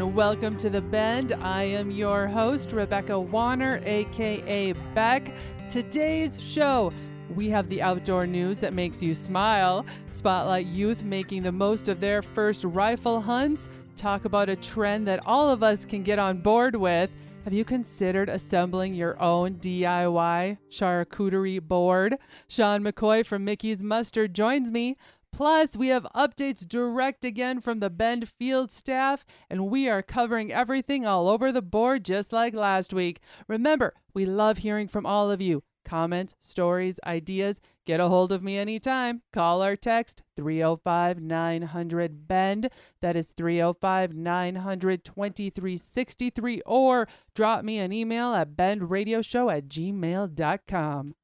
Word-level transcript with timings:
and 0.00 0.14
welcome 0.14 0.58
to 0.58 0.68
The 0.68 0.82
Bend. 0.82 1.32
I 1.40 1.62
am 1.62 1.90
your 1.90 2.26
host, 2.26 2.72
Rebecca 2.72 3.18
Warner, 3.18 3.80
aka 3.86 4.72
Beck. 4.94 5.32
Today's 5.70 6.38
show, 6.38 6.92
we 7.34 7.48
have 7.48 7.70
the 7.70 7.80
outdoor 7.80 8.26
news 8.26 8.58
that 8.58 8.74
makes 8.74 9.02
you 9.02 9.14
smile, 9.14 9.86
spotlight 10.10 10.66
youth 10.66 11.02
making 11.02 11.44
the 11.44 11.52
most 11.52 11.88
of 11.88 11.98
their 11.98 12.20
first 12.20 12.62
rifle 12.64 13.22
hunts, 13.22 13.70
talk 13.96 14.26
about 14.26 14.50
a 14.50 14.56
trend 14.56 15.08
that 15.08 15.22
all 15.24 15.48
of 15.48 15.62
us 15.62 15.86
can 15.86 16.02
get 16.02 16.18
on 16.18 16.42
board 16.42 16.76
with. 16.76 17.08
Have 17.44 17.54
you 17.54 17.64
considered 17.64 18.28
assembling 18.28 18.92
your 18.92 19.18
own 19.22 19.54
DIY 19.54 20.58
charcuterie 20.68 21.62
board? 21.62 22.18
Sean 22.48 22.82
McCoy 22.82 23.24
from 23.24 23.44
Mickey's 23.44 23.82
Mustard 23.82 24.34
joins 24.34 24.70
me. 24.70 24.98
Plus, 25.36 25.76
we 25.76 25.88
have 25.88 26.06
updates 26.14 26.66
direct 26.66 27.22
again 27.22 27.60
from 27.60 27.80
the 27.80 27.90
Bend 27.90 28.26
field 28.26 28.72
staff, 28.72 29.22
and 29.50 29.66
we 29.66 29.86
are 29.86 30.00
covering 30.00 30.50
everything 30.50 31.04
all 31.04 31.28
over 31.28 31.52
the 31.52 31.60
board 31.60 32.06
just 32.06 32.32
like 32.32 32.54
last 32.54 32.94
week. 32.94 33.20
Remember, 33.46 33.92
we 34.14 34.24
love 34.24 34.56
hearing 34.56 34.88
from 34.88 35.04
all 35.04 35.30
of 35.30 35.42
you. 35.42 35.62
Comments, 35.84 36.34
stories, 36.40 36.98
ideas, 37.06 37.60
get 37.84 38.00
a 38.00 38.08
hold 38.08 38.32
of 38.32 38.42
me 38.42 38.56
anytime. 38.56 39.20
Call 39.30 39.62
or 39.62 39.76
text 39.76 40.22
305 40.36 41.20
900 41.20 42.26
Bend. 42.26 42.70
That 43.02 43.14
is 43.14 43.32
305 43.32 44.14
900 44.14 45.04
2363, 45.04 46.62
or 46.64 47.06
drop 47.34 47.62
me 47.62 47.78
an 47.78 47.92
email 47.92 48.32
at 48.32 48.56
bendradioshow 48.56 49.54
at 49.54 49.68
gmail.com. 49.68 51.14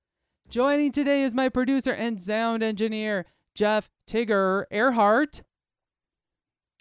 Joining 0.50 0.92
today 0.92 1.22
is 1.22 1.32
my 1.32 1.48
producer 1.48 1.92
and 1.92 2.20
sound 2.20 2.62
engineer, 2.62 3.24
Jeff 3.54 3.90
Tigger 4.08 4.64
Earhart. 4.70 5.42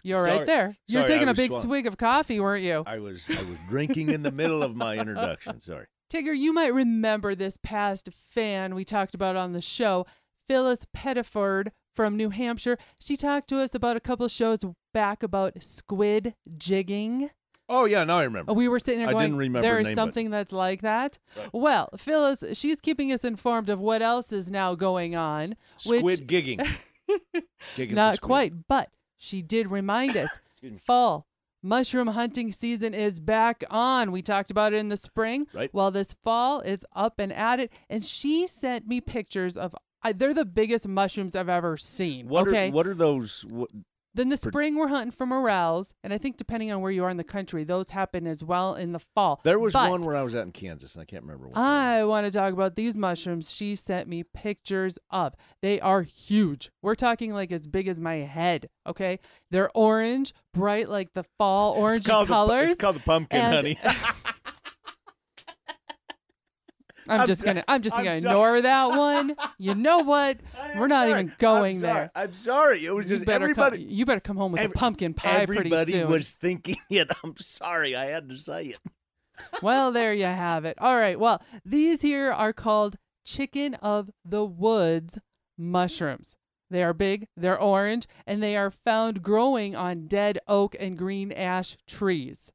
You're 0.04 0.24
Sorry. 0.24 0.38
right 0.38 0.46
there. 0.46 0.76
You're 0.88 1.02
Sorry, 1.02 1.12
taking 1.12 1.28
a 1.28 1.30
was 1.30 1.38
big 1.38 1.50
swung. 1.50 1.62
swig 1.62 1.86
of 1.86 1.96
coffee, 1.96 2.40
weren't 2.40 2.64
you? 2.64 2.82
I 2.86 2.98
was 2.98 3.28
I 3.30 3.42
was 3.42 3.58
drinking 3.68 4.10
in 4.10 4.22
the 4.22 4.32
middle 4.32 4.62
of 4.62 4.74
my 4.74 4.96
introduction. 4.98 5.60
Sorry. 5.60 5.86
Tigger, 6.12 6.36
you 6.36 6.52
might 6.52 6.74
remember 6.74 7.34
this 7.34 7.58
past 7.62 8.08
fan 8.30 8.74
we 8.74 8.84
talked 8.84 9.14
about 9.14 9.36
on 9.36 9.52
the 9.52 9.62
show, 9.62 10.04
Phyllis 10.48 10.84
Pettiford 10.94 11.68
from 11.94 12.16
New 12.16 12.30
Hampshire. 12.30 12.78
She 13.00 13.16
talked 13.16 13.48
to 13.48 13.60
us 13.60 13.74
about 13.74 13.96
a 13.96 14.00
couple 14.00 14.26
shows 14.28 14.64
back 14.92 15.22
about 15.22 15.62
squid 15.62 16.34
jigging. 16.58 17.30
Oh 17.72 17.86
yeah, 17.86 18.04
now 18.04 18.18
I 18.18 18.24
remember. 18.24 18.52
We 18.52 18.68
were 18.68 18.78
sitting 18.78 19.00
there 19.00 19.08
I 19.08 19.12
going, 19.12 19.24
didn't 19.24 19.38
remember 19.38 19.66
there 19.66 19.74
the 19.76 19.80
is 19.80 19.86
name, 19.88 19.96
but- 19.96 20.02
something 20.02 20.30
that's 20.30 20.52
like 20.52 20.82
that. 20.82 21.18
Right. 21.36 21.48
Well, 21.52 21.88
Phyllis, 21.96 22.44
she's 22.52 22.80
keeping 22.80 23.12
us 23.12 23.24
informed 23.24 23.70
of 23.70 23.80
what 23.80 24.02
else 24.02 24.32
is 24.32 24.50
now 24.50 24.74
going 24.74 25.16
on. 25.16 25.56
which- 25.86 26.00
Squid 26.00 26.28
gigging. 26.28 26.66
Gigging 27.76 27.92
Not 27.92 28.20
quite, 28.20 28.68
but 28.68 28.90
she 29.16 29.42
did 29.42 29.70
remind 29.70 30.16
us 30.16 30.30
fall 30.86 31.26
mushroom 31.62 32.08
hunting 32.08 32.52
season 32.52 32.92
is 32.92 33.20
back 33.20 33.64
on. 33.70 34.12
We 34.12 34.20
talked 34.22 34.50
about 34.50 34.72
it 34.72 34.76
in 34.76 34.88
the 34.88 34.96
spring. 34.96 35.46
Right. 35.54 35.70
Well, 35.72 35.90
this 35.90 36.14
fall 36.24 36.60
it's 36.60 36.84
up 36.94 37.18
and 37.18 37.32
at 37.32 37.60
it, 37.60 37.72
and 37.88 38.04
she 38.04 38.46
sent 38.46 38.86
me 38.86 39.00
pictures 39.00 39.56
of. 39.56 39.74
I, 40.04 40.10
they're 40.10 40.34
the 40.34 40.44
biggest 40.44 40.88
mushrooms 40.88 41.36
I've 41.36 41.48
ever 41.48 41.76
seen. 41.76 42.26
What 42.28 42.48
okay. 42.48 42.68
are 42.68 42.72
what 42.72 42.86
are 42.88 42.94
those? 42.94 43.46
What, 43.48 43.70
then 44.14 44.28
the 44.28 44.36
spring 44.36 44.76
we're 44.76 44.88
hunting 44.88 45.10
for 45.10 45.24
morels, 45.26 45.94
and 46.04 46.12
I 46.12 46.18
think 46.18 46.36
depending 46.36 46.70
on 46.70 46.80
where 46.80 46.90
you 46.92 47.02
are 47.04 47.10
in 47.10 47.16
the 47.16 47.24
country, 47.24 47.64
those 47.64 47.90
happen 47.90 48.26
as 48.26 48.44
well 48.44 48.74
in 48.74 48.92
the 48.92 49.00
fall. 49.14 49.40
there 49.44 49.58
was 49.58 49.72
But 49.72 49.90
one 49.90 50.02
where 50.02 50.16
I 50.16 50.22
was 50.22 50.36
out 50.36 50.44
in 50.44 50.52
Kansas, 50.52 50.94
and 50.94 51.02
I 51.02 51.04
can't 51.06 51.22
remember 51.22 51.48
what. 51.48 51.56
I 51.58 52.04
want 52.04 52.26
to 52.26 52.30
talk 52.30 52.52
about 52.52 52.76
these 52.76 52.96
mushrooms 52.96 53.50
she 53.50 53.74
sent 53.76 54.08
me 54.08 54.22
pictures 54.22 54.98
of. 55.10 55.34
They 55.62 55.80
are 55.80 56.02
huge. 56.02 56.70
We're 56.82 56.94
talking 56.94 57.32
like 57.32 57.52
as 57.52 57.66
big 57.66 57.88
as 57.88 58.00
my 58.00 58.16
head, 58.16 58.68
okay? 58.86 59.18
They're 59.50 59.70
orange, 59.74 60.34
bright 60.52 60.88
like 60.88 61.14
the 61.14 61.24
fall 61.38 61.72
it's 61.94 62.06
orangey 62.06 62.10
called 62.10 62.26
the 62.28 62.32
pu- 62.32 62.34
colors. 62.34 62.72
it's 62.72 62.80
called 62.80 62.96
the 62.96 63.00
pumpkin, 63.00 63.40
and- 63.40 63.54
honey. 63.54 63.78
I'm 67.08 67.22
I'm 67.22 67.26
just 67.26 67.44
gonna 67.44 67.64
I'm 67.68 67.82
just 67.82 67.96
I'm 67.96 68.04
gonna 68.04 68.20
sorry. 68.20 68.32
ignore 68.34 68.60
that 68.62 68.88
one. 68.90 69.36
You 69.58 69.74
know 69.74 69.98
what? 69.98 70.38
We're 70.76 70.86
not 70.86 71.08
Sorry. 71.08 71.10
even 71.10 71.32
going 71.38 71.76
I'm 71.76 71.80
there. 71.82 72.10
I'm 72.14 72.34
sorry. 72.34 72.84
It 72.86 72.94
was 72.94 73.10
You 73.10 73.16
just 73.16 73.26
better 73.26 73.44
everybody. 73.44 73.78
come, 73.78 73.86
you 73.88 74.06
better 74.06 74.20
come 74.20 74.36
home 74.36 74.52
with 74.52 74.60
every- 74.60 74.74
a 74.74 74.78
pumpkin 74.78 75.14
pie 75.14 75.46
pretty 75.46 75.68
soon. 75.70 75.78
everybody 75.78 76.04
was 76.04 76.32
thinking 76.32 76.76
it. 76.90 77.08
I'm 77.24 77.36
sorry. 77.38 77.96
I 77.96 78.06
had 78.06 78.28
to 78.28 78.36
say 78.36 78.66
it. 78.66 78.80
well, 79.62 79.90
there 79.92 80.14
you 80.14 80.24
have 80.24 80.64
it. 80.64 80.76
All 80.78 80.96
right. 80.96 81.18
Well, 81.18 81.42
these 81.64 82.02
here 82.02 82.30
are 82.30 82.52
called 82.52 82.98
chicken 83.24 83.74
of 83.74 84.10
the 84.24 84.44
woods 84.44 85.18
mushrooms. 85.58 86.36
They 86.70 86.82
are 86.82 86.94
big, 86.94 87.26
they're 87.36 87.60
orange, 87.60 88.06
and 88.26 88.42
they 88.42 88.56
are 88.56 88.70
found 88.70 89.22
growing 89.22 89.76
on 89.76 90.06
dead 90.06 90.38
oak 90.48 90.74
and 90.80 90.96
green 90.96 91.30
ash 91.30 91.76
trees. 91.86 92.50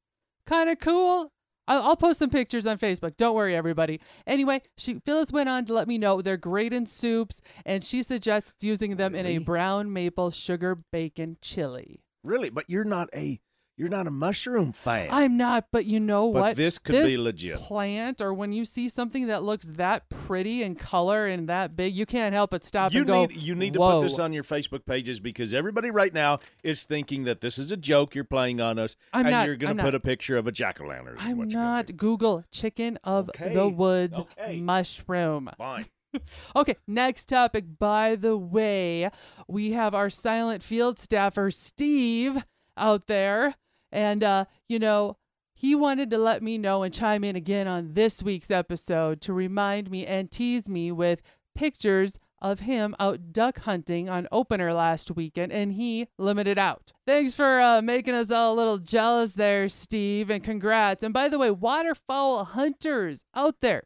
Kind 0.48 0.70
of 0.70 0.80
cool. 0.80 1.32
I'll, 1.68 1.82
I'll 1.82 1.98
post 1.98 2.20
some 2.20 2.30
pictures 2.30 2.66
on 2.66 2.78
Facebook. 2.78 3.18
Don't 3.18 3.36
worry, 3.36 3.56
everybody. 3.56 4.00
Anyway, 4.26 4.62
she 4.78 5.00
Phyllis 5.06 5.32
went 5.32 5.50
on 5.50 5.66
to 5.66 5.74
let 5.74 5.88
me 5.88 5.98
know 5.98 6.22
they're 6.22 6.38
great 6.38 6.74
in 6.74 6.86
soups, 6.86 7.42
and 7.66 7.84
she 7.84 8.04
suggests 8.04 8.64
using 8.64 8.98
them 8.98 9.16
in 9.16 9.26
a 9.26 9.38
brown 9.40 9.92
maple 9.92 10.32
sugar 10.32 10.76
bacon 10.92 11.38
chili. 11.42 12.02
Really, 12.24 12.50
but 12.50 12.70
you're 12.70 12.84
not 12.84 13.10
a 13.16 13.40
you're 13.78 13.90
not 13.90 14.08
a 14.08 14.12
mushroom 14.12 14.72
fan. 14.74 15.10
I'm 15.12 15.38
not, 15.38 15.68
but 15.72 15.86
you 15.86 16.00
know 16.00 16.32
but 16.34 16.42
what? 16.42 16.56
this 16.58 16.78
could 16.80 17.06
be 17.06 17.16
legit. 17.18 17.58
plant 17.58 18.20
or 18.22 18.34
when 18.34 18.52
you 18.52 18.66
see 18.66 18.90
something 18.90 19.28
that 19.28 19.44
looks 19.44 19.66
that 19.70 20.10
pretty 20.10 20.64
in 20.64 20.76
color 20.76 21.28
and 21.28 21.48
that 21.48 21.76
big, 21.76 21.96
you 21.96 22.06
can't 22.08 22.34
help 22.34 22.50
but 22.52 22.64
stop 22.64 22.92
you 22.94 23.00
and 23.02 23.08
go. 23.08 23.26
need 23.28 23.38
you 23.42 23.54
need 23.56 23.74
to 23.74 23.80
put 23.80 24.02
this 24.02 24.18
on 24.20 24.34
your 24.34 24.44
Facebook 24.44 24.86
pages 24.86 25.20
because 25.20 25.54
everybody 25.54 25.92
right 25.92 26.14
now 26.14 26.40
is 26.64 26.84
thinking 26.84 27.24
that 27.26 27.42
this 27.42 27.58
is 27.58 27.72
a 27.72 27.78
joke 27.78 28.16
you're 28.16 28.24
playing 28.24 28.60
on 28.60 28.80
us, 28.80 28.96
I'm 29.14 29.26
and 29.28 29.32
not- 29.34 29.46
you're 29.46 29.56
going 29.56 29.70
I'm 29.72 29.78
to 29.78 29.84
not. 29.84 29.88
put 29.90 29.96
a 29.96 30.00
picture 30.00 30.38
of 30.38 30.48
a 30.48 30.52
jack 30.52 30.82
o' 30.82 30.86
lantern. 30.88 31.18
I'm 31.20 31.48
not 31.48 31.96
Google 31.96 32.44
chicken 32.52 32.98
of 33.04 33.30
Okay, 33.30 33.54
the 33.54 33.68
woods 33.70 34.18
okay. 34.18 34.60
mushroom. 34.60 35.50
Fine. 35.58 35.86
Okay, 36.56 36.76
next 36.88 37.26
topic. 37.26 37.66
By 37.78 38.16
the 38.16 38.36
way, 38.38 39.12
we 39.48 39.74
have 39.74 39.94
our 39.94 40.10
silent 40.10 40.64
field 40.64 40.98
staffer 40.98 41.52
Steve 41.52 42.44
out 42.76 43.06
there, 43.08 43.54
and 43.92 44.24
uh, 44.24 44.46
you 44.68 44.80
know. 44.80 45.18
He 45.60 45.74
wanted 45.74 46.12
to 46.12 46.20
let 46.20 46.44
me 46.44 46.60
know 46.60 46.84
and 46.84 46.94
chime 46.94 47.24
in 47.24 47.36
again 47.36 47.68
on 47.68 47.96
this 47.96 48.22
week's 48.22 48.52
episode 48.52 49.22
to 49.22 49.34
remind 49.34 49.90
me 49.90 50.06
and 50.06 50.30
tease 50.30 50.70
me 50.70 50.92
with 50.92 51.20
pictures 51.56 52.20
of 52.42 52.62
him 52.62 52.96
out 53.00 53.34
duck 53.34 53.60
hunting 53.62 54.10
on 54.10 54.28
opener 54.32 54.74
last 54.74 55.12
weekend, 55.12 55.52
and 55.52 55.74
he 55.74 56.08
limited 56.18 56.58
out. 56.58 56.94
Thanks 57.06 57.34
for 57.34 57.60
uh, 57.60 57.82
making 57.82 58.14
us 58.14 58.32
all 58.32 58.54
a 58.54 58.56
little 58.56 58.78
jealous 58.78 59.34
there, 59.34 59.68
Steve, 59.70 60.30
and 60.30 60.44
congrats. 60.44 61.04
And 61.04 61.14
by 61.14 61.28
the 61.30 61.40
way, 61.40 61.52
waterfowl 61.52 62.46
hunters 62.46 63.26
out 63.34 63.62
there, 63.62 63.84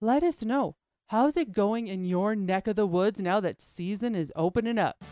let 0.00 0.22
us 0.22 0.42
know 0.42 0.76
how's 1.06 1.36
it 1.36 1.52
going 1.52 1.88
in 1.88 2.04
your 2.04 2.34
neck 2.36 2.66
of 2.66 2.76
the 2.76 2.86
woods 2.86 3.20
now 3.20 3.40
that 3.40 3.62
season 3.62 4.14
is 4.14 4.32
opening 4.36 4.78
up. 4.78 5.02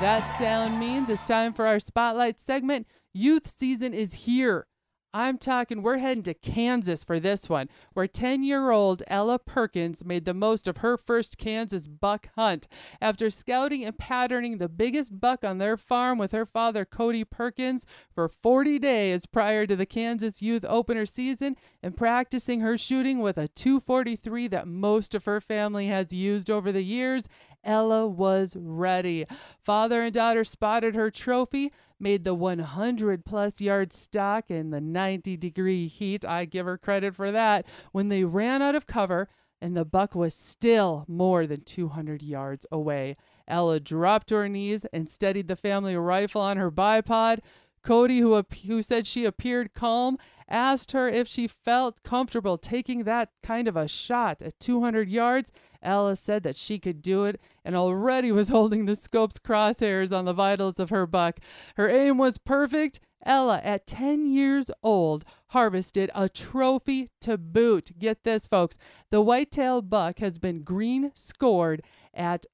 That 0.00 0.38
sound 0.38 0.80
means 0.80 1.10
it's 1.10 1.22
time 1.24 1.52
for 1.52 1.66
our 1.66 1.78
spotlight 1.78 2.40
segment. 2.40 2.86
Youth 3.12 3.52
season 3.54 3.92
is 3.92 4.14
here. 4.14 4.66
I'm 5.12 5.38
talking, 5.38 5.82
we're 5.82 5.98
heading 5.98 6.22
to 6.22 6.34
Kansas 6.34 7.02
for 7.02 7.18
this 7.18 7.48
one, 7.48 7.68
where 7.94 8.06
10 8.06 8.44
year 8.44 8.70
old 8.70 9.02
Ella 9.08 9.40
Perkins 9.40 10.04
made 10.04 10.24
the 10.24 10.32
most 10.32 10.68
of 10.68 10.78
her 10.78 10.96
first 10.96 11.36
Kansas 11.36 11.88
buck 11.88 12.28
hunt. 12.36 12.68
After 13.00 13.28
scouting 13.28 13.84
and 13.84 13.98
patterning 13.98 14.58
the 14.58 14.68
biggest 14.68 15.20
buck 15.20 15.44
on 15.44 15.58
their 15.58 15.76
farm 15.76 16.16
with 16.16 16.30
her 16.30 16.46
father, 16.46 16.84
Cody 16.84 17.24
Perkins, 17.24 17.84
for 18.14 18.28
40 18.28 18.78
days 18.78 19.26
prior 19.26 19.66
to 19.66 19.74
the 19.74 19.84
Kansas 19.84 20.40
Youth 20.40 20.64
Opener 20.66 21.06
season 21.06 21.56
and 21.82 21.96
practicing 21.96 22.60
her 22.60 22.78
shooting 22.78 23.18
with 23.18 23.36
a 23.36 23.48
243 23.48 24.46
that 24.48 24.68
most 24.68 25.14
of 25.14 25.24
her 25.24 25.40
family 25.40 25.88
has 25.88 26.12
used 26.12 26.48
over 26.48 26.70
the 26.70 26.84
years, 26.84 27.28
Ella 27.64 28.06
was 28.06 28.56
ready. 28.58 29.26
Father 29.58 30.02
and 30.02 30.14
daughter 30.14 30.44
spotted 30.44 30.94
her 30.94 31.10
trophy, 31.10 31.72
made 31.98 32.24
the 32.24 32.34
100 32.34 33.24
plus 33.24 33.60
yard 33.60 33.92
stock 33.92 34.50
in 34.50 34.70
the 34.70 34.80
90 34.80 35.36
degree 35.36 35.86
heat. 35.86 36.24
I 36.24 36.44
give 36.44 36.66
her 36.66 36.78
credit 36.78 37.14
for 37.14 37.30
that. 37.30 37.66
When 37.92 38.08
they 38.08 38.24
ran 38.24 38.62
out 38.62 38.74
of 38.74 38.86
cover, 38.86 39.28
and 39.60 39.76
the 39.76 39.84
buck 39.84 40.14
was 40.14 40.34
still 40.34 41.04
more 41.06 41.46
than 41.46 41.62
200 41.62 42.22
yards 42.22 42.64
away. 42.72 43.16
Ella 43.46 43.78
dropped 43.78 44.28
to 44.28 44.36
her 44.36 44.48
knees 44.48 44.86
and 44.92 45.08
steadied 45.08 45.48
the 45.48 45.56
family 45.56 45.96
rifle 45.96 46.40
on 46.40 46.56
her 46.56 46.70
bipod. 46.70 47.40
Cody, 47.82 48.20
who, 48.20 48.36
ap- 48.36 48.52
who 48.66 48.82
said 48.82 49.06
she 49.06 49.24
appeared 49.24 49.74
calm, 49.74 50.18
asked 50.48 50.92
her 50.92 51.08
if 51.08 51.28
she 51.28 51.46
felt 51.46 52.02
comfortable 52.02 52.58
taking 52.58 53.04
that 53.04 53.30
kind 53.42 53.68
of 53.68 53.76
a 53.76 53.88
shot 53.88 54.42
at 54.42 54.58
200 54.60 55.08
yards. 55.08 55.52
Ella 55.82 56.16
said 56.16 56.42
that 56.42 56.56
she 56.56 56.78
could 56.78 57.00
do 57.00 57.24
it 57.24 57.40
and 57.64 57.74
already 57.74 58.30
was 58.30 58.48
holding 58.50 58.86
the 58.86 58.96
scope's 58.96 59.38
crosshairs 59.38 60.12
on 60.16 60.24
the 60.24 60.32
vitals 60.32 60.78
of 60.78 60.90
her 60.90 61.06
buck. 61.06 61.40
Her 61.76 61.88
aim 61.88 62.18
was 62.18 62.38
perfect. 62.38 63.00
Ella, 63.24 63.60
at 63.62 63.86
10 63.86 64.26
years 64.32 64.70
old, 64.82 65.24
harvested 65.48 66.10
a 66.14 66.28
trophy 66.28 67.08
to 67.20 67.36
boot. 67.36 67.98
Get 67.98 68.24
this, 68.24 68.46
folks. 68.46 68.78
The 69.10 69.20
whitetail 69.20 69.82
buck 69.82 70.20
has 70.20 70.38
been 70.38 70.62
green 70.62 71.12
scored 71.14 71.82
at 72.14 72.46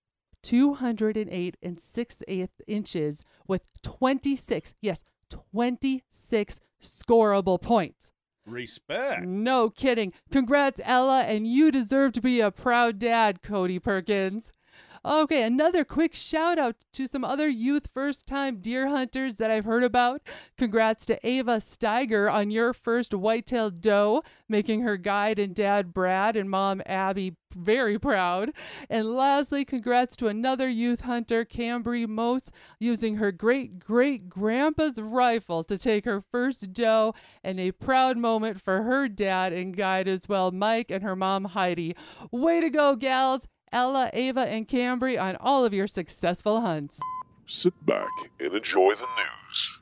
208 0.43 1.57
and 1.63 1.81
6 1.81 2.23
eighths 2.29 2.61
inches 2.67 3.23
with 3.47 3.63
26, 3.83 4.75
yes, 4.81 5.05
26 5.31 6.61
scorable 6.83 7.61
points. 7.61 8.13
Respect. 8.47 9.25
No 9.25 9.71
kidding. 9.71 10.13
Congrats, 10.31 10.81
Ella, 10.85 11.23
and 11.23 11.47
you 11.47 11.73
deserve 11.73 12.13
to 12.13 12.21
be 12.21 12.41
a 12.41 12.51
proud 12.53 12.99
dad, 12.99 13.43
Cody 13.43 13.79
Perkins. 13.79 14.53
Okay, 15.07 15.45
another 15.45 15.85
quick 15.85 16.17
shout 16.17 16.59
out 16.59 16.75
to 16.95 17.07
some 17.07 17.25
other 17.25 17.49
youth 17.49 17.89
first 17.95 18.27
time 18.27 18.57
deer 18.57 18.89
hunters 18.89 19.37
that 19.37 19.53
I've 19.53 19.65
heard 19.65 19.85
about. 19.85 20.21
Congrats 20.59 21.07
to 21.07 21.25
Ava 21.25 21.59
Steiger 21.59 22.29
on 22.33 22.51
your 22.51 22.73
first 22.73 23.15
white-tailed 23.15 23.81
doe, 23.81 24.25
making 24.49 24.81
her 24.81 24.97
guide 24.97 25.39
and 25.39 25.55
dad 25.55 25.95
Brad 25.95 26.35
and 26.35 26.51
mom 26.51 26.83
Abby 26.87 27.37
very 27.55 28.01
proud. 28.01 28.51
And 28.91 29.15
lastly, 29.15 29.65
congrats 29.65 30.17
to 30.17 30.27
another 30.27 30.69
youth 30.69 31.03
hunter, 31.03 31.45
Cambry 31.45 32.09
Mose, 32.09 32.51
using 32.81 33.19
her 33.19 33.31
great 33.31 33.79
great 33.79 34.29
grandpa's 34.29 35.01
rifle 35.01 35.63
to 35.65 35.79
take 35.79 36.05
her 36.05 36.21
first 36.21 36.73
doe, 36.73 37.15
and 37.45 37.61
a 37.61 37.71
proud 37.71 38.19
moment 38.19 38.61
for 38.61 38.83
her 38.83 39.07
dad 39.07 39.53
and 39.53 39.77
guide 39.77 40.09
as 40.09 40.29
well, 40.29 40.51
Mike 40.51 40.91
and 40.91 41.05
her 41.05 41.15
mom 41.15 41.45
Heidi. 41.45 41.95
Way 42.33 42.61
to 42.61 42.71
go, 42.71 42.97
gals! 42.97 43.47
Ella, 43.73 44.11
Ava, 44.13 44.41
and 44.47 44.69
Cambry 44.69 45.21
on 45.21 45.37
all 45.37 45.65
of 45.65 45.75
your 45.75 45.87
successful 45.87 46.61
hunts. 46.61 46.99
Sit 47.47 47.75
back 47.85 48.09
and 48.41 48.53
enjoy 48.55 48.95
the 48.95 49.07
news. 49.17 49.79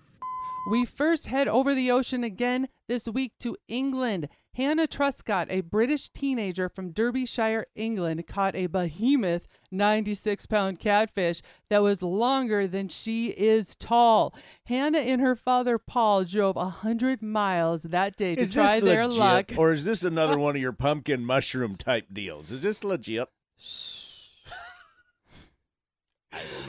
We 0.71 0.85
first 0.87 1.27
head 1.27 1.47
over 1.47 1.75
the 1.75 1.91
ocean 1.91 2.25
again 2.25 2.69
this 2.89 3.07
week 3.09 3.33
to 3.41 3.57
England. 3.69 4.29
Hannah 4.55 4.87
Truscott, 4.87 5.49
a 5.51 5.63
British 5.63 6.09
teenager 6.11 6.69
from 6.69 6.93
Derbyshire, 6.93 7.67
England, 7.75 8.27
caught 8.29 8.55
a 8.55 8.67
behemoth 8.67 9.49
96 9.73 10.47
pound 10.47 10.79
catfish 10.79 11.43
that 11.71 11.83
was 11.83 12.03
longer 12.03 12.67
than 12.69 12.89
she 12.89 13.27
is 13.31 13.75
tall. 13.75 14.33
Hannah 14.67 14.99
and 15.01 15.21
her 15.21 15.35
father 15.35 15.77
Paul 15.77 16.25
drove 16.25 16.55
100 16.57 17.21
miles 17.21 17.83
that 17.83 18.17
day 18.17 18.37
to 18.37 18.41
Is 18.43 18.53
try 18.55 18.79
this 18.79 18.89
their 18.89 19.07
legit, 19.09 19.19
luck. 19.21 19.53
or 19.57 19.73
is 19.73 19.85
this 19.85 20.05
another 20.05 20.39
one 20.39 20.55
of 20.55 20.63
your 20.63 20.73
pumpkin 20.73 21.25
mushroom 21.27 21.75
type 21.77 22.07
deals? 22.13 22.53
Is 22.53 22.63
this 22.63 22.85
legit? 22.85 23.29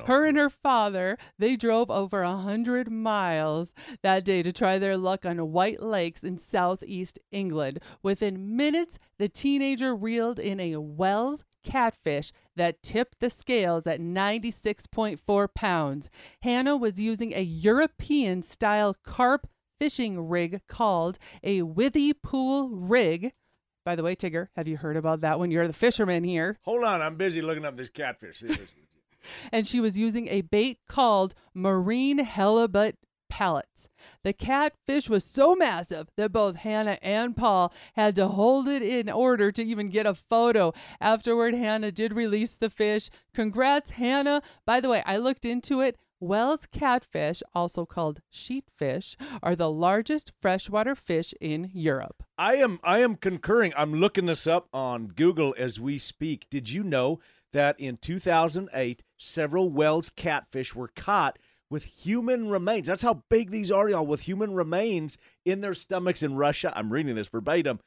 Her 0.05 0.25
and 0.25 0.37
her 0.37 0.51
father, 0.51 1.17
they 1.39 1.55
drove 1.55 1.89
over 1.89 2.21
a 2.21 2.37
hundred 2.37 2.91
miles 2.91 3.73
that 4.03 4.23
day 4.23 4.43
to 4.43 4.51
try 4.51 4.77
their 4.77 4.97
luck 4.97 5.25
on 5.25 5.51
White 5.51 5.81
Lakes 5.81 6.23
in 6.23 6.37
southeast 6.37 7.17
England. 7.31 7.79
Within 8.03 8.55
minutes, 8.55 8.99
the 9.17 9.27
teenager 9.27 9.95
reeled 9.95 10.37
in 10.37 10.59
a 10.59 10.77
Wels 10.77 11.43
catfish 11.63 12.31
that 12.55 12.83
tipped 12.83 13.19
the 13.19 13.31
scales 13.31 13.87
at 13.87 13.99
96.4 13.99 15.53
pounds. 15.55 16.09
Hannah 16.43 16.77
was 16.77 16.99
using 16.99 17.33
a 17.33 17.41
European 17.41 18.43
style 18.43 18.95
carp 19.03 19.47
fishing 19.79 20.29
rig 20.29 20.61
called 20.67 21.17
a 21.43 21.61
Withy 21.61 22.13
Pool 22.13 22.69
rig. 22.69 23.33
By 23.85 23.95
the 23.95 24.03
way, 24.03 24.15
Tigger, 24.15 24.47
have 24.55 24.67
you 24.67 24.77
heard 24.77 24.97
about 24.97 25.21
that 25.21 25.37
one? 25.39 25.51
you're 25.51 25.67
the 25.67 25.73
fisherman 25.73 26.23
here? 26.23 26.57
Hold 26.63 26.83
on, 26.83 27.01
I'm 27.01 27.15
busy 27.15 27.41
looking 27.41 27.65
up 27.65 27.77
this 27.77 27.89
catfish. 27.89 28.39
See 28.39 28.47
if 28.47 28.51
it's- 28.53 28.69
and 29.51 29.65
she 29.65 29.79
was 29.79 29.97
using 29.97 30.27
a 30.27 30.41
bait 30.41 30.79
called 30.87 31.35
marine 31.53 32.17
halibut 32.19 32.97
pellets. 33.29 33.89
The 34.23 34.33
catfish 34.33 35.09
was 35.09 35.23
so 35.23 35.55
massive 35.55 36.07
that 36.15 36.31
both 36.31 36.57
Hannah 36.57 36.99
and 37.01 37.35
Paul 37.35 37.73
had 37.93 38.15
to 38.15 38.27
hold 38.27 38.67
it 38.67 38.81
in 38.81 39.09
order 39.09 39.51
to 39.51 39.63
even 39.63 39.89
get 39.89 40.05
a 40.05 40.13
photo. 40.13 40.73
Afterward, 41.01 41.53
Hannah 41.55 41.91
did 41.91 42.13
release 42.13 42.55
the 42.55 42.69
fish. 42.69 43.09
Congrats, 43.33 43.91
Hannah. 43.91 44.41
By 44.65 44.79
the 44.79 44.89
way, 44.89 45.03
I 45.05 45.17
looked 45.17 45.45
into 45.45 45.81
it. 45.81 45.97
Wels 46.25 46.65
catfish, 46.71 47.43
also 47.53 47.85
called 47.85 48.19
sheetfish, 48.33 49.15
are 49.43 49.55
the 49.55 49.69
largest 49.69 50.31
freshwater 50.41 50.95
fish 50.95 51.35
in 51.39 51.69
Europe. 51.71 52.23
I 52.35 52.55
am 52.55 52.79
I 52.83 52.99
am 52.99 53.15
concurring. 53.15 53.73
I'm 53.77 53.93
looking 53.93 54.25
this 54.25 54.47
up 54.47 54.67
on 54.73 55.07
Google 55.09 55.53
as 55.57 55.79
we 55.79 55.99
speak. 55.99 56.47
Did 56.49 56.71
you 56.71 56.83
know 56.83 57.19
that 57.53 57.79
in 57.79 57.97
2008 57.97 59.03
several 59.17 59.69
Wels 59.69 60.09
catfish 60.09 60.73
were 60.73 60.87
caught 60.95 61.37
with 61.69 61.83
human 61.83 62.49
remains? 62.49 62.87
That's 62.87 63.03
how 63.03 63.23
big 63.29 63.51
these 63.51 63.71
are, 63.71 63.87
y'all, 63.87 64.07
with 64.07 64.21
human 64.21 64.55
remains 64.55 65.19
in 65.45 65.61
their 65.61 65.75
stomachs 65.75 66.23
in 66.23 66.35
Russia. 66.35 66.73
I'm 66.75 66.91
reading 66.91 67.15
this 67.15 67.27
verbatim. 67.27 67.79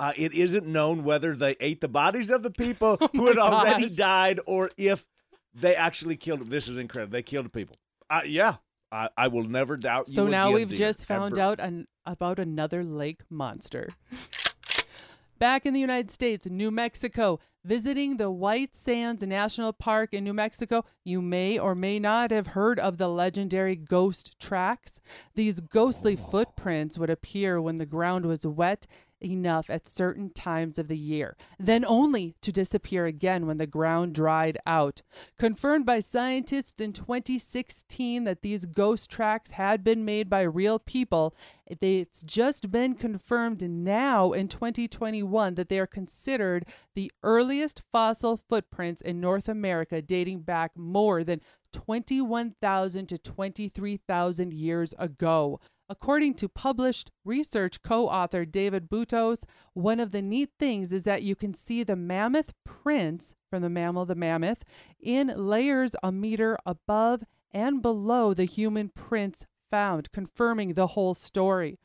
Uh, 0.00 0.14
it 0.16 0.32
isn't 0.32 0.66
known 0.66 1.04
whether 1.04 1.36
they 1.36 1.56
ate 1.60 1.82
the 1.82 1.88
bodies 1.88 2.30
of 2.30 2.42
the 2.42 2.50
people 2.50 2.96
who 3.12 3.26
had 3.26 3.36
Oh 3.36 3.50
my 3.50 3.68
already 3.68 3.90
died 3.90 4.40
or 4.46 4.70
if 4.78 5.06
they 5.54 5.74
actually 5.74 6.16
killed 6.16 6.40
them. 6.40 6.48
This 6.48 6.66
is 6.66 6.78
incredible. 6.78 7.12
They 7.12 7.22
killed 7.22 7.52
people. 7.52 7.76
Uh, 8.12 8.20
yeah, 8.26 8.56
I, 8.92 9.08
I 9.16 9.28
will 9.28 9.44
never 9.44 9.78
doubt 9.78 10.08
you. 10.08 10.14
So 10.14 10.26
now 10.26 10.48
again, 10.48 10.54
we've 10.54 10.68
dear, 10.68 10.78
just 10.78 11.06
found 11.06 11.32
ever. 11.32 11.40
out 11.40 11.60
an, 11.60 11.88
about 12.04 12.38
another 12.38 12.84
lake 12.84 13.22
monster. 13.30 13.88
Back 15.38 15.64
in 15.64 15.72
the 15.72 15.80
United 15.80 16.10
States, 16.10 16.46
New 16.46 16.70
Mexico, 16.70 17.40
visiting 17.64 18.18
the 18.18 18.30
White 18.30 18.74
Sands 18.74 19.22
National 19.22 19.72
Park 19.72 20.12
in 20.12 20.24
New 20.24 20.34
Mexico, 20.34 20.84
you 21.04 21.22
may 21.22 21.58
or 21.58 21.74
may 21.74 21.98
not 21.98 22.30
have 22.30 22.48
heard 22.48 22.78
of 22.78 22.98
the 22.98 23.08
legendary 23.08 23.76
ghost 23.76 24.38
tracks. 24.38 25.00
These 25.34 25.60
ghostly 25.60 26.14
footprints 26.14 26.98
would 26.98 27.10
appear 27.10 27.62
when 27.62 27.76
the 27.76 27.86
ground 27.86 28.26
was 28.26 28.46
wet 28.46 28.86
enough 29.22 29.70
at 29.70 29.86
certain 29.86 30.30
times 30.30 30.78
of 30.78 30.88
the 30.88 30.96
year, 30.96 31.36
then 31.58 31.84
only 31.84 32.34
to 32.42 32.52
disappear 32.52 33.06
again 33.06 33.46
when 33.46 33.58
the 33.58 33.66
ground 33.66 34.14
dried 34.14 34.58
out. 34.66 35.02
Confirmed 35.38 35.86
by 35.86 36.00
scientists 36.00 36.80
in 36.80 36.92
2016 36.92 38.24
that 38.24 38.42
these 38.42 38.64
ghost 38.64 39.10
tracks 39.10 39.52
had 39.52 39.84
been 39.84 40.04
made 40.04 40.28
by 40.28 40.42
real 40.42 40.78
people, 40.78 41.34
it's 41.66 42.22
just 42.22 42.70
been 42.70 42.94
confirmed 42.94 43.62
now 43.68 44.32
in 44.32 44.48
2021 44.48 45.54
that 45.54 45.68
they 45.68 45.78
are 45.78 45.86
considered 45.86 46.66
the 46.94 47.10
earliest 47.22 47.82
fossil 47.92 48.36
footprints 48.36 49.00
in 49.00 49.20
North 49.20 49.48
America 49.48 50.02
dating 50.02 50.40
back 50.40 50.76
more 50.76 51.24
than 51.24 51.40
21,000 51.72 53.06
to 53.06 53.18
23,000 53.18 54.52
years 54.52 54.94
ago. 54.98 55.60
According 55.92 56.36
to 56.36 56.48
published 56.48 57.10
research 57.22 57.82
co 57.82 58.08
author 58.08 58.46
David 58.46 58.88
Bustos, 58.88 59.44
one 59.74 60.00
of 60.00 60.10
the 60.10 60.22
neat 60.22 60.48
things 60.58 60.90
is 60.90 61.02
that 61.02 61.22
you 61.22 61.36
can 61.36 61.52
see 61.52 61.84
the 61.84 61.96
mammoth 61.96 62.54
prints 62.64 63.34
from 63.50 63.60
the 63.60 63.68
mammal, 63.68 64.06
the 64.06 64.14
mammoth, 64.14 64.64
in 64.98 65.26
layers 65.36 65.94
a 66.02 66.10
meter 66.10 66.56
above 66.64 67.24
and 67.50 67.82
below 67.82 68.32
the 68.32 68.46
human 68.46 68.88
prints 68.88 69.44
found, 69.70 70.10
confirming 70.12 70.72
the 70.72 70.86
whole 70.86 71.12
story. 71.12 71.78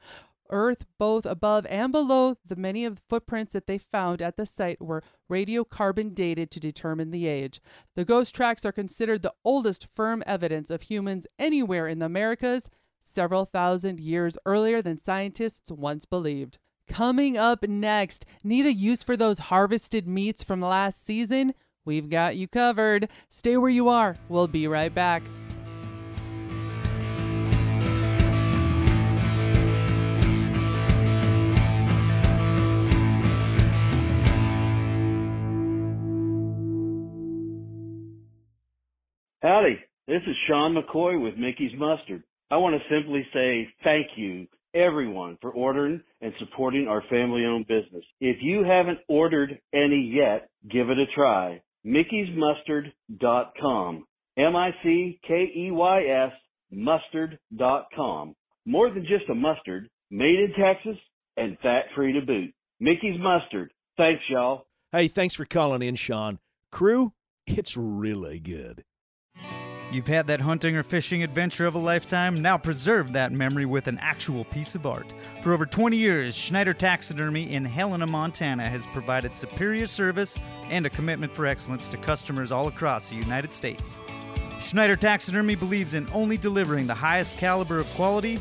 Earth, 0.50 0.86
both 0.98 1.26
above 1.26 1.66
and 1.66 1.92
below 1.92 2.38
the 2.46 2.56
many 2.56 2.86
of 2.86 2.96
the 2.96 3.02
footprints 3.10 3.52
that 3.52 3.68
they 3.68 3.78
found 3.78 4.22
at 4.22 4.38
the 4.38 4.46
site 4.46 4.82
were 4.82 5.04
radiocarbon 5.30 6.16
dated 6.16 6.50
to 6.52 6.62
determine 6.62 7.12
the 7.12 7.28
age. 7.28 7.60
The 7.98 8.06
ghost 8.06 8.34
tracks 8.34 8.64
are 8.64 8.72
considered 8.72 9.22
the 9.22 9.34
oldest 9.44 9.86
firm 9.94 10.24
evidence 10.26 10.70
of 10.70 10.84
humans 10.84 11.28
anywhere 11.38 11.90
in 11.90 12.00
the 12.00 12.06
Americas, 12.06 12.70
several 13.08 13.46
thousand 13.46 14.00
years 14.00 14.38
earlier 14.46 14.82
than 14.82 14.98
scientists 14.98 15.72
once 15.72 16.06
believed. 16.06 16.58
Coming 16.88 17.38
up 17.38 17.64
next, 17.64 18.26
need 18.44 18.66
a 18.66 18.74
use 18.74 19.04
for 19.04 19.18
those 19.18 19.40
harvested 19.40 20.08
meats 20.08 20.44
from 20.44 20.62
last 20.62 21.06
season? 21.06 21.54
We've 21.86 22.10
got 22.10 22.36
you 22.36 22.48
covered. 22.48 23.10
Stay 23.30 23.58
where 23.58 23.70
you 23.70 23.90
are. 23.90 24.16
We'll 24.30 24.48
be 24.48 24.68
right 24.68 24.94
back. 24.94 25.24
Howdy, 39.42 39.80
this 40.08 40.22
is 40.28 40.36
Sean 40.48 40.76
McCoy 40.76 41.22
with 41.22 41.38
Mickey's 41.38 41.72
Mustard. 41.78 42.24
I 42.50 42.56
want 42.58 42.76
to 42.76 42.82
simply 42.94 43.26
say 43.34 43.70
thank 43.84 44.08
you, 44.16 44.48
everyone, 44.74 45.38
for 45.42 45.52
ordering 45.52 46.02
and 46.22 46.34
supporting 46.40 46.88
our 46.88 47.04
family 47.10 47.46
owned 47.46 47.68
business. 47.68 48.06
If 48.20 48.38
you 48.42 48.64
haven't 48.64 48.98
ordered 49.08 49.60
any 49.74 50.12
yet, 50.14 50.50
give 50.70 50.90
it 50.90 50.98
a 50.98 51.06
try. 51.14 51.62
Mickey'sMustard.com. 51.86 54.08
M 54.38 54.56
I 54.56 54.72
C 54.84 55.20
K 55.28 55.52
E 55.56 55.70
Y 55.72 56.04
S 56.04 56.32
mustard.com. 56.72 58.36
More 58.66 58.90
than 58.90 59.04
just 59.04 59.30
a 59.30 59.36
mustard, 59.36 59.90
made 60.12 60.40
in 60.40 60.54
Texas 60.60 60.98
and 61.38 61.58
fat 61.60 61.86
free 61.96 62.12
to 62.14 62.22
boot. 62.22 62.54
Mickey's 62.80 63.20
Mustard. 63.20 63.72
Thanks, 63.96 64.24
y'all. 64.30 64.66
Hey, 64.92 65.08
thanks 65.08 65.34
for 65.34 65.46
calling 65.46 65.82
in, 65.82 65.96
Sean. 65.96 66.40
Crew, 66.72 67.14
it's 67.46 67.78
really 67.78 68.40
good. 68.40 68.84
You've 69.90 70.08
had 70.08 70.28
that 70.28 70.42
hunting 70.42 70.76
or 70.76 70.84
fishing 70.84 71.24
adventure 71.24 71.66
of 71.66 71.76
a 71.76 71.80
lifetime. 71.80 72.36
Now 72.36 72.58
preserve 72.58 73.14
that 73.14 73.32
memory 73.32 73.66
with 73.66 73.88
an 73.88 73.98
actual 74.02 74.44
piece 74.44 74.76
of 74.76 74.86
art. 74.86 75.14
For 75.42 75.54
over 75.54 75.66
20 75.66 75.96
years, 75.96 76.38
Schneider 76.38 76.74
Taxidermy 76.74 77.54
in 77.54 77.64
Helena, 77.64 78.06
Montana 78.06 78.66
has 78.66 78.86
provided 78.88 79.34
superior 79.34 79.88
service 79.88 80.38
and 80.70 80.86
a 80.86 80.90
commitment 80.90 81.34
for 81.34 81.46
excellence 81.46 81.88
to 81.88 81.98
customers 81.98 82.52
all 82.52 82.68
across 82.68 83.10
the 83.10 83.16
United 83.16 83.54
States. 83.54 84.02
Schneider 84.60 84.98
Taxidermy 84.98 85.56
believes 85.56 85.94
in 85.94 86.06
only 86.12 86.36
delivering 86.36 86.86
the 86.86 86.94
highest 86.94 87.38
caliber 87.38 87.80
of 87.80 87.88
quality, 87.92 88.40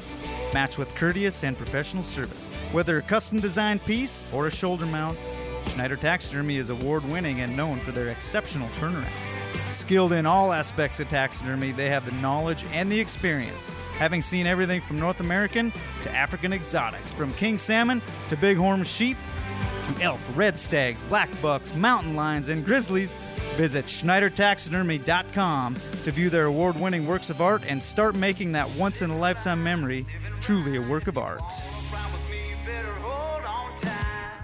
matched 0.52 0.78
with 0.78 0.92
courteous 0.96 1.44
and 1.44 1.56
professional 1.56 2.02
service. 2.02 2.48
Whether 2.72 2.98
a 2.98 3.02
custom 3.02 3.38
designed 3.38 3.84
piece 3.84 4.24
or 4.32 4.48
a 4.48 4.50
shoulder 4.50 4.86
mount, 4.86 5.16
Schneider 5.68 5.96
Taxidermy 5.96 6.56
is 6.56 6.70
award 6.70 7.08
winning 7.08 7.40
and 7.40 7.56
known 7.56 7.78
for 7.78 7.92
their 7.92 8.08
exceptional 8.08 8.68
turnaround. 8.70 9.25
Skilled 9.68 10.12
in 10.12 10.26
all 10.26 10.52
aspects 10.52 11.00
of 11.00 11.08
taxidermy, 11.08 11.72
they 11.72 11.88
have 11.88 12.06
the 12.06 12.12
knowledge 12.22 12.64
and 12.72 12.90
the 12.90 12.98
experience, 12.98 13.72
having 13.98 14.22
seen 14.22 14.46
everything 14.46 14.80
from 14.80 14.98
North 15.00 15.20
American 15.20 15.72
to 16.02 16.10
African 16.10 16.52
exotics, 16.52 17.12
from 17.12 17.32
king 17.34 17.58
salmon 17.58 18.00
to 18.28 18.36
bighorn 18.36 18.84
sheep 18.84 19.16
to 19.86 20.02
elk, 20.02 20.20
red 20.34 20.58
stags, 20.58 21.02
black 21.04 21.28
bucks, 21.42 21.74
mountain 21.74 22.14
lions, 22.14 22.48
and 22.48 22.64
grizzlies. 22.64 23.14
Visit 23.56 23.86
SchneiderTaxidermy.com 23.86 25.74
to 26.04 26.12
view 26.12 26.30
their 26.30 26.46
award 26.46 26.78
winning 26.78 27.06
works 27.06 27.30
of 27.30 27.40
art 27.40 27.62
and 27.66 27.82
start 27.82 28.14
making 28.14 28.52
that 28.52 28.68
once 28.76 29.02
in 29.02 29.10
a 29.10 29.16
lifetime 29.16 29.62
memory 29.62 30.06
truly 30.40 30.76
a 30.76 30.82
work 30.82 31.06
of 31.06 31.18
art. 31.18 31.42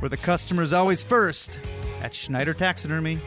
Where 0.00 0.08
the 0.08 0.16
customer 0.16 0.62
is 0.62 0.72
always 0.72 1.04
first 1.04 1.60
at 2.00 2.12
Schneider 2.12 2.54
Taxidermy. 2.54 3.18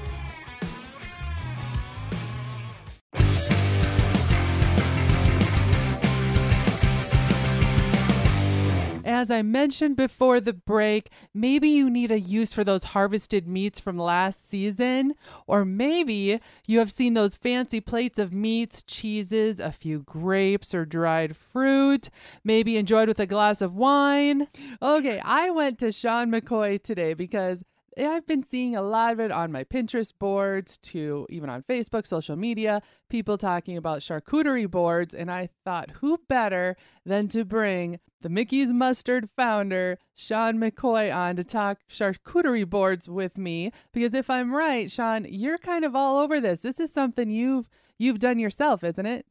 As 9.26 9.32
I 9.32 9.42
mentioned 9.42 9.96
before 9.96 10.40
the 10.40 10.54
break, 10.54 11.10
maybe 11.34 11.68
you 11.68 11.90
need 11.90 12.12
a 12.12 12.20
use 12.20 12.54
for 12.54 12.64
those 12.64 12.84
harvested 12.84 13.48
meats 13.48 13.80
from 13.80 13.98
last 13.98 14.48
season, 14.48 15.16
or 15.48 15.66
maybe 15.66 16.40
you 16.68 16.78
have 16.78 16.92
seen 16.92 17.16
those 17.16 17.36
fancy 17.36 17.82
plates 17.82 18.20
of 18.20 18.32
meats, 18.32 18.84
cheeses, 18.84 19.60
a 19.60 19.72
few 19.72 20.02
grapes 20.04 20.76
or 20.76 20.86
dried 20.86 21.36
fruit, 21.36 22.12
maybe 22.44 22.78
enjoyed 22.78 23.08
with 23.08 23.20
a 23.20 23.26
glass 23.26 23.64
of 23.64 23.76
wine. 23.76 24.48
Okay, 24.80 25.20
I 25.26 25.50
went 25.50 25.80
to 25.80 25.92
Sean 25.92 26.30
McCoy 26.30 26.80
today 26.80 27.16
because 27.16 27.64
I've 27.98 28.28
been 28.28 28.44
seeing 28.44 28.76
a 28.76 28.82
lot 28.82 29.14
of 29.14 29.20
it 29.20 29.32
on 29.32 29.52
my 29.52 29.64
Pinterest 29.64 30.14
boards, 30.20 30.78
to 30.84 31.26
even 31.30 31.50
on 31.50 31.64
Facebook, 31.64 32.06
social 32.06 32.36
media, 32.36 32.82
people 33.10 33.40
talking 33.40 33.78
about 33.78 34.02
charcuterie 34.02 34.70
boards. 34.70 35.16
And 35.16 35.32
I 35.32 35.50
thought, 35.64 35.90
who 36.02 36.20
better 36.28 36.76
than 37.06 37.28
to 37.30 37.44
bring 37.44 38.00
the 38.26 38.30
Mickey's 38.30 38.74
Mustard 38.74 39.30
founder, 39.36 40.00
Sean 40.16 40.58
McCoy, 40.58 41.16
on 41.16 41.36
to 41.36 41.44
talk 41.44 41.78
charcuterie 41.88 42.68
boards 42.68 43.08
with 43.08 43.38
me? 43.38 43.72
Because 43.94 44.16
if 44.16 44.32
I'm 44.32 44.52
right, 44.52 44.90
Sean, 44.90 45.28
you're 45.30 45.60
kind 45.60 45.86
of 45.86 45.96
all 45.96 46.18
over 46.18 46.42
this. 46.42 46.62
This 46.62 46.80
is 46.80 46.92
something 46.92 47.30
you've 47.30 47.70
you've 48.00 48.18
done 48.18 48.40
yourself, 48.40 48.84
isn't 48.84 49.06
it? 49.06 49.28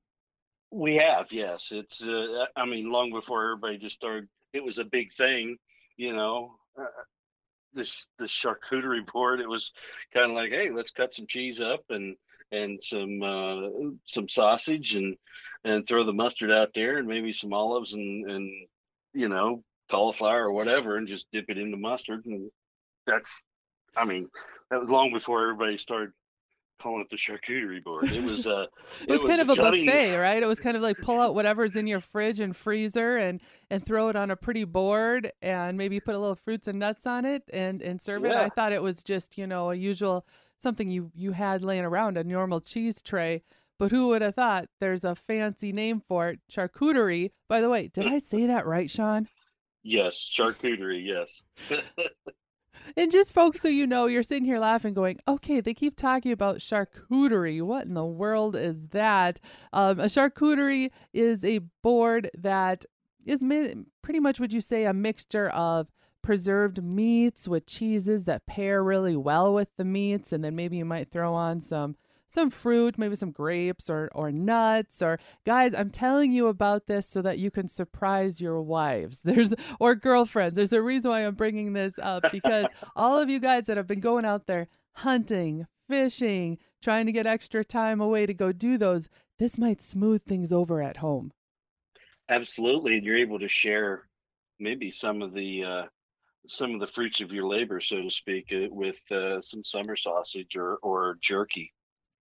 We 0.71 0.95
have, 0.95 1.33
yes. 1.33 1.73
It's, 1.73 2.07
uh, 2.07 2.47
I 2.55 2.67
mean, 2.67 2.93
long 2.93 3.11
before 3.11 3.43
everybody 3.43 3.79
just 3.79 3.97
started, 3.97 4.29
it 4.53 4.63
was 4.63 4.79
a 4.79 4.85
big 4.85 5.13
thing, 5.13 5.57
you 5.97 6.13
know. 6.13 6.55
Uh, 6.79 6.85
this 7.73 8.07
the 8.21 8.27
charcuterie 8.27 9.05
board. 9.13 9.41
It 9.41 9.49
was 9.49 9.73
kind 10.13 10.31
of 10.31 10.37
like, 10.37 10.53
hey, 10.53 10.71
let's 10.71 10.93
cut 10.93 11.13
some 11.13 11.27
cheese 11.27 11.61
up 11.61 11.83
and 11.91 12.15
and 12.53 12.81
some 12.81 13.21
uh, 13.25 13.71
some 14.05 14.29
sausage 14.29 14.95
and 14.95 15.17
and 15.65 15.85
throw 15.85 16.05
the 16.05 16.13
mustard 16.13 16.53
out 16.53 16.75
there 16.75 16.99
and 16.99 17.09
maybe 17.09 17.33
some 17.33 17.53
olives 17.53 17.93
and 17.95 18.31
and 18.31 18.69
you 19.15 19.29
know 19.29 19.63
cauliflower 19.91 20.47
or 20.47 20.53
whatever 20.53 20.97
and 20.97 21.09
just 21.09 21.27
dip 21.33 21.47
it 21.49 21.59
in 21.59 21.71
the 21.71 21.77
mustard 21.77 22.25
and 22.27 22.51
that's 23.07 23.43
I 23.97 24.05
mean 24.05 24.29
that 24.71 24.81
was 24.81 24.91
long 24.91 25.13
before 25.13 25.43
everybody 25.43 25.79
started 25.79 26.11
calling 26.81 27.01
it 27.01 27.09
the 27.11 27.17
charcuterie 27.17 27.83
board. 27.83 28.11
It 28.13 28.23
was 28.23 28.47
uh 28.47 28.67
it, 29.09 29.11
was, 29.11 29.25
kind 29.25 29.41
of 29.41 29.49
a 29.49 29.57
gutting... 29.57 29.87
buffet, 29.87 30.17
right? 30.21 30.43
It 30.43 30.47
was 30.47 30.61
kind 30.61 30.77
of 30.77 30.83
like 30.83 30.99
pull 30.99 31.21
out 31.21 31.35
whatever's 31.35 31.77
in 31.77 31.87
your 31.87 32.01
fridge 32.01 32.41
and 32.41 32.57
freezer 32.57 33.17
and 33.17 33.41
and 33.71 33.85
throw 33.85 34.09
it 34.09 34.17
on 34.17 34.31
a 34.31 34.37
pretty 34.37 34.65
board 34.65 35.33
and 35.43 35.79
maybe 35.79 36.01
put 36.01 36.15
a 36.15 36.19
little 36.19 36.35
fruits 36.35 36.69
and 36.69 36.79
nuts 36.79 37.07
on 37.07 37.25
it 37.25 37.43
and 37.53 37.83
and 37.83 38.01
serve 38.01 38.25
yeah. 38.25 38.31
it. 38.31 38.37
I 38.37 38.49
thought 38.49 38.73
it 38.73 38.83
was 38.83 39.03
just, 39.03 39.39
you 39.39 39.47
know, 39.47 39.71
a 39.71 39.75
usual 39.75 40.27
something 40.61 40.91
you 40.91 41.11
you 41.15 41.33
had 41.33 41.63
laying 41.63 41.85
around 41.85 42.17
a 42.17 42.25
normal 42.25 42.61
cheese 42.61 43.01
tray. 43.03 43.43
But 43.79 43.91
who 43.91 44.09
would 44.09 44.23
have 44.23 44.37
thought 44.37 44.69
there's 44.81 45.05
a 45.05 45.15
fancy 45.15 45.73
name 45.73 46.03
for 46.07 46.29
it, 46.29 46.41
charcuterie. 46.51 47.33
By 47.49 47.61
the 47.61 47.71
way, 47.71 47.89
did 47.89 48.07
I 48.07 48.19
say 48.19 48.47
that 48.47 48.67
right, 48.67 48.91
Sean? 48.91 49.29
Yes, 49.83 50.17
charcuterie, 50.17 51.05
yes. 51.05 51.43
And 52.97 53.11
just 53.11 53.33
folks, 53.33 53.63
so 53.63 53.69
you 53.69 53.87
know, 53.87 54.07
you're 54.07 54.23
sitting 54.23 54.45
here 54.45 54.59
laughing, 54.59 54.95
going, 54.95 55.19
okay, 55.27 55.61
they 55.61 55.75
keep 55.75 55.97
talking 55.97 56.33
about 56.33 56.59
charcuterie. 56.59 57.63
What 57.63 57.87
in 57.87 57.95
the 57.95 58.05
world 58.05 58.57
is 58.57 58.89
that? 58.89 59.41
Um, 59.73 60.01
a 60.01 60.05
charcuterie 60.05 60.91
is 61.13 61.45
a 61.45 61.61
board 61.83 62.31
that 62.37 62.85
is 63.27 63.43
pretty 64.03 64.21
much, 64.21 64.39
would 64.39 64.53
you 64.53 64.61
say, 64.61 64.85
a 64.85 64.93
mixture 64.93 65.49
of 65.51 65.89
preserved 66.23 66.83
meats 66.83 67.49
with 67.49 67.67
cheeses 67.67 68.25
that 68.25 68.47
pair 68.47 68.83
really 68.83 69.17
well 69.17 69.53
with 69.53 69.69
the 69.77 69.85
meats. 69.85 70.33
And 70.33 70.45
then 70.45 70.57
maybe 70.57 70.77
you 70.77 70.85
might 70.85 71.11
throw 71.11 71.35
on 71.35 71.61
some 71.61 71.97
some 72.35 72.51
fruit, 72.51 72.99
maybe 72.99 73.17
some 73.17 73.31
grapes 73.31 73.89
or, 73.89 74.11
or 74.13 74.33
nuts 74.33 75.01
or 75.01 75.19
guys, 75.47 75.73
I'm 75.73 75.91
telling 75.91 76.33
you 76.33 76.49
about 76.49 76.87
this 76.87 77.07
so 77.07 77.23
that 77.23 77.39
you 77.39 77.51
can 77.51 77.69
surprise 77.69 78.41
your 78.41 78.61
wives. 78.61 79.21
There's 79.25 79.55
or 79.79 79.95
girlfriends. 79.95 80.57
There's 80.57 80.73
a 80.73 80.83
reason 80.83 81.11
why 81.11 81.25
I'm 81.25 81.35
bringing 81.35 81.73
this 81.73 81.95
up 82.03 82.25
because 82.33 82.67
all 82.97 83.19
of 83.19 83.31
you 83.31 83.39
guys 83.39 83.67
that 83.67 83.77
have 83.77 83.87
been 83.87 84.01
going 84.01 84.25
out 84.25 84.47
there 84.47 84.67
hunting, 84.97 85.67
fishing, 85.89 86.59
trying 86.83 87.07
to 87.07 87.13
get 87.13 87.27
extra 87.27 87.65
time 87.65 88.01
away 88.01 88.27
to 88.27 88.35
go 88.35 88.53
do 88.53 88.77
those, 88.77 89.09
this 89.39 89.57
might 89.57 89.81
smooth 89.81 90.23
things 90.25 90.53
over 90.53 90.83
at 90.83 90.99
home. 90.99 91.33
Absolutely, 92.29 92.97
and 92.97 93.05
you're 93.05 93.17
able 93.17 93.39
to 93.39 93.49
share 93.49 94.09
maybe 94.59 94.91
some 94.91 95.23
of 95.23 95.35
the 95.35 95.65
uh, 95.65 95.83
some 96.47 96.75
of 96.75 96.81
the 96.81 96.87
fruits 96.87 97.21
of 97.21 97.33
your 97.33 97.47
labor, 97.47 97.81
so 97.81 98.01
to 98.01 98.11
speak, 98.11 98.53
uh, 98.53 98.69
with 98.71 99.01
uh, 99.11 99.41
some 99.41 99.63
summer 99.65 99.97
sausage 99.97 100.57
or 100.57 100.79
or 100.83 101.19
jerky 101.21 101.73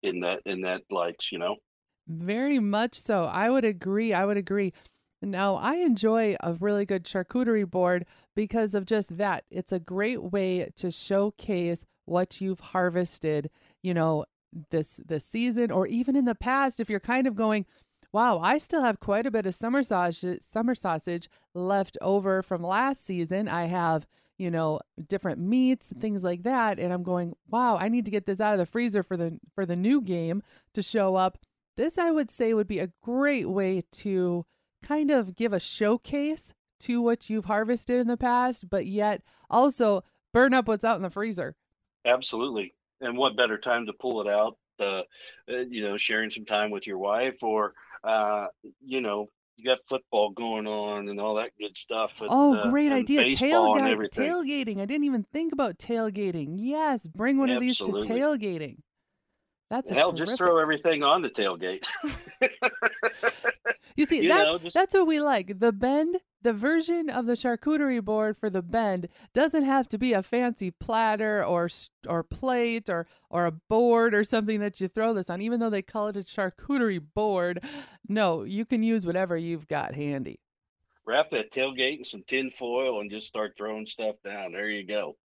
in 0.02 0.20
that 0.20 0.40
in 0.46 0.62
that 0.62 0.82
likes, 0.90 1.32
you 1.32 1.38
know. 1.38 1.56
Very 2.08 2.58
much 2.58 2.94
so. 2.94 3.24
I 3.24 3.48
would 3.50 3.64
agree. 3.64 4.12
I 4.12 4.24
would 4.24 4.36
agree. 4.36 4.72
Now, 5.22 5.54
I 5.54 5.76
enjoy 5.76 6.36
a 6.40 6.54
really 6.54 6.84
good 6.84 7.04
charcuterie 7.04 7.70
board 7.70 8.06
because 8.34 8.74
of 8.74 8.86
just 8.86 9.16
that. 9.18 9.44
It's 9.50 9.70
a 9.70 9.78
great 9.78 10.22
way 10.32 10.68
to 10.76 10.90
showcase 10.90 11.84
what 12.06 12.40
you've 12.40 12.58
harvested, 12.58 13.48
you 13.82 13.94
know, 13.94 14.24
this 14.70 15.00
this 15.06 15.24
season 15.24 15.70
or 15.70 15.86
even 15.86 16.14
in 16.14 16.26
the 16.26 16.34
past 16.34 16.80
if 16.80 16.90
you're 16.90 17.00
kind 17.00 17.26
of 17.26 17.34
going, 17.36 17.64
wow, 18.12 18.38
I 18.38 18.58
still 18.58 18.82
have 18.82 19.00
quite 19.00 19.26
a 19.26 19.30
bit 19.30 19.46
of 19.46 19.54
summer 19.54 19.82
sausage 19.82 20.42
summer 20.42 20.74
sausage 20.74 21.28
left 21.54 21.96
over 22.00 22.42
from 22.42 22.62
last 22.62 23.06
season. 23.06 23.48
I 23.48 23.66
have 23.66 24.06
you 24.42 24.50
know, 24.50 24.80
different 25.08 25.38
meats 25.38 25.92
things 26.00 26.24
like 26.24 26.42
that. 26.42 26.78
And 26.78 26.92
I'm 26.92 27.04
going, 27.04 27.36
wow, 27.48 27.78
I 27.78 27.88
need 27.88 28.04
to 28.06 28.10
get 28.10 28.26
this 28.26 28.40
out 28.40 28.52
of 28.52 28.58
the 28.58 28.66
freezer 28.66 29.02
for 29.02 29.16
the 29.16 29.38
for 29.54 29.64
the 29.64 29.76
new 29.76 30.00
game 30.00 30.42
to 30.74 30.82
show 30.82 31.14
up. 31.14 31.38
This 31.76 31.96
I 31.96 32.10
would 32.10 32.30
say 32.30 32.52
would 32.52 32.66
be 32.66 32.80
a 32.80 32.92
great 33.02 33.48
way 33.48 33.82
to 33.92 34.44
kind 34.82 35.10
of 35.10 35.36
give 35.36 35.52
a 35.52 35.60
showcase 35.60 36.54
to 36.80 37.00
what 37.00 37.30
you've 37.30 37.44
harvested 37.44 38.00
in 38.00 38.08
the 38.08 38.16
past, 38.16 38.68
but 38.68 38.86
yet 38.86 39.22
also 39.48 40.02
burn 40.32 40.52
up 40.52 40.66
what's 40.66 40.84
out 40.84 40.96
in 40.96 41.02
the 41.02 41.10
freezer. 41.10 41.54
Absolutely. 42.04 42.74
And 43.00 43.16
what 43.16 43.36
better 43.36 43.58
time 43.58 43.86
to 43.86 43.92
pull 43.92 44.20
it 44.20 44.28
out? 44.28 44.58
Uh, 44.80 45.02
uh 45.48 45.58
you 45.68 45.82
know, 45.82 45.96
sharing 45.96 46.30
some 46.30 46.44
time 46.44 46.70
with 46.70 46.86
your 46.86 46.98
wife 46.98 47.42
or, 47.42 47.74
uh, 48.02 48.48
you 48.84 49.00
know, 49.00 49.28
you 49.56 49.64
got 49.64 49.78
football 49.88 50.30
going 50.30 50.66
on 50.66 51.08
and 51.08 51.20
all 51.20 51.34
that 51.34 51.50
good 51.58 51.76
stuff. 51.76 52.20
And, 52.20 52.28
oh, 52.30 52.56
uh, 52.56 52.70
great 52.70 52.92
uh, 52.92 52.96
idea! 52.96 53.36
Tailgate, 53.36 54.10
tailgating. 54.10 54.80
I 54.80 54.86
didn't 54.86 55.04
even 55.04 55.24
think 55.32 55.52
about 55.52 55.78
tailgating. 55.78 56.54
Yes, 56.56 57.06
bring 57.06 57.38
one 57.38 57.50
Absolutely. 57.50 57.68
of 57.68 58.04
these 58.04 58.08
to 58.08 58.14
tailgating. 58.14 58.76
That's 59.70 59.90
hell. 59.90 60.12
Terrific... 60.12 60.26
Just 60.26 60.38
throw 60.38 60.58
everything 60.58 61.02
on 61.02 61.22
the 61.22 61.30
tailgate. 61.30 61.86
you 63.96 64.04
see, 64.04 64.20
you 64.22 64.28
that's 64.28 64.44
know, 64.44 64.58
just... 64.58 64.74
that's 64.74 64.94
what 64.94 65.06
we 65.06 65.20
like. 65.20 65.58
The 65.58 65.72
bend 65.72 66.18
the 66.42 66.52
version 66.52 67.08
of 67.08 67.26
the 67.26 67.34
charcuterie 67.34 68.04
board 68.04 68.36
for 68.36 68.50
the 68.50 68.62
bend 68.62 69.08
doesn't 69.32 69.64
have 69.64 69.88
to 69.88 69.98
be 69.98 70.12
a 70.12 70.22
fancy 70.22 70.70
platter 70.70 71.44
or 71.44 71.68
or 72.06 72.22
plate 72.22 72.88
or 72.88 73.06
or 73.30 73.46
a 73.46 73.52
board 73.52 74.14
or 74.14 74.24
something 74.24 74.60
that 74.60 74.80
you 74.80 74.88
throw 74.88 75.14
this 75.14 75.30
on 75.30 75.40
even 75.40 75.60
though 75.60 75.70
they 75.70 75.82
call 75.82 76.08
it 76.08 76.16
a 76.16 76.20
charcuterie 76.20 77.02
board. 77.14 77.64
No 78.08 78.42
you 78.42 78.64
can 78.64 78.82
use 78.82 79.06
whatever 79.06 79.36
you've 79.36 79.68
got 79.68 79.94
handy. 79.94 80.40
Wrap 81.04 81.30
that 81.30 81.50
tailgate 81.50 81.98
in 81.98 82.04
some 82.04 82.24
tin 82.26 82.50
foil 82.50 83.00
and 83.00 83.10
just 83.10 83.26
start 83.26 83.54
throwing 83.56 83.86
stuff 83.86 84.16
down. 84.24 84.52
There 84.52 84.70
you 84.70 84.84
go. 84.84 85.16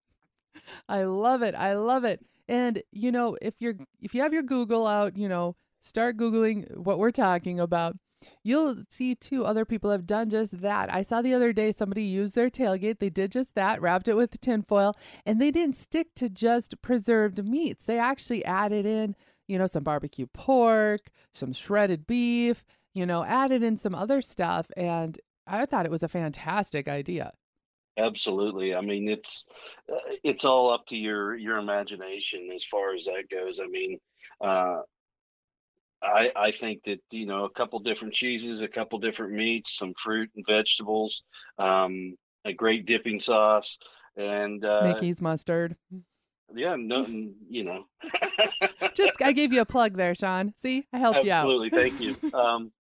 I 0.89 1.03
love 1.05 1.43
it. 1.43 1.55
I 1.55 1.75
love 1.75 2.05
it. 2.05 2.25
And 2.49 2.83
you 2.93 3.13
know 3.13 3.37
if 3.41 3.55
you're 3.59 3.77
if 4.01 4.15
you 4.15 4.23
have 4.23 4.33
your 4.33 4.43
google 4.43 4.87
out 4.87 5.17
you 5.17 5.29
know 5.29 5.57
start 5.87 6.17
Googling 6.17 6.77
what 6.77 6.99
we're 6.99 7.11
talking 7.11 7.61
about. 7.61 7.97
You'll 8.43 8.77
see 8.89 9.15
too, 9.15 9.45
other 9.45 9.65
people 9.65 9.91
have 9.91 10.07
done 10.07 10.31
just 10.31 10.61
that. 10.61 10.93
I 10.93 11.03
saw 11.03 11.21
the 11.21 11.35
other 11.35 11.53
day 11.53 11.73
somebody 11.73 12.05
used 12.05 12.35
their 12.35 12.51
tailgate. 12.51 12.99
They 12.99 13.11
did 13.11 13.33
just 13.33 13.55
that, 13.55 13.81
wrapped 13.81 14.09
it 14.09 14.15
with 14.15 14.41
tinfoil, 14.41 14.95
and 15.25 15.41
they 15.41 15.51
didn't 15.51 15.77
stick 15.77 16.15
to 16.17 16.29
just 16.29 16.81
preserved 16.81 17.45
meats. 17.45 17.85
They 17.85 17.99
actually 17.99 18.45
added 18.45 18.87
in, 18.87 19.17
you 19.49 19.59
know, 19.59 19.67
some 19.67 19.83
barbecue 19.83 20.27
pork, 20.33 21.11
some 21.35 21.53
shredded 21.53 22.07
beef, 22.07 22.65
you 22.95 23.05
know, 23.05 23.25
added 23.25 23.63
in 23.63 23.77
some 23.77 23.95
other 23.95 24.23
stuff. 24.23 24.67
And 24.77 25.19
I 25.47 25.67
thought 25.67 25.87
it 25.87 25.93
was 25.93 26.03
a 26.03 26.09
fantastic 26.09 26.89
idea. 26.89 27.33
Absolutely. 27.99 28.75
I 28.75 28.81
mean, 28.83 29.09
it's 29.09 29.47
uh, 29.91 29.97
it's 30.23 30.45
all 30.45 30.71
up 30.71 30.87
to 30.87 30.97
your 30.97 31.35
your 31.35 31.57
imagination 31.57 32.51
as 32.55 32.63
far 32.65 32.95
as 32.95 33.07
that 33.07 33.31
goes. 33.31 33.59
I 33.59 33.67
mean, 33.67 33.99
uh, 34.41 34.81
I 36.07 36.33
I 36.37 36.51
think 36.51 36.85
that 36.85 37.01
you 37.11 37.27
know 37.27 37.45
a 37.45 37.51
couple 37.51 37.79
different 37.81 38.15
cheeses, 38.15 38.63
a 38.63 38.69
couple 38.69 38.99
different 38.99 39.33
meats, 39.33 39.77
some 39.77 39.95
fruit 39.95 40.31
and 40.37 40.45
vegetables, 40.49 41.23
um, 41.59 42.15
a 42.45 42.53
great 42.53 42.87
dipping 42.87 43.21
sauce, 43.21 43.79
and 44.17 44.65
uh, 44.65 44.83
Mickey's 44.85 45.21
mustard. 45.21 45.77
yeah, 46.55 46.77
nothing. 46.77 47.35
You 47.49 47.65
know, 47.65 47.85
Just 48.95 49.21
I 49.23 49.33
gave 49.33 49.53
you 49.53 49.61
a 49.61 49.67
plug 49.67 49.97
there, 49.97 50.15
Sean. 50.15 50.55
See, 50.57 50.87
I 50.93 50.99
helped 50.99 51.25
you 51.25 51.33
out. 51.33 51.39
absolutely. 51.39 51.71
Thank 51.71 52.01
you. 52.01 52.17
Um, 52.35 52.73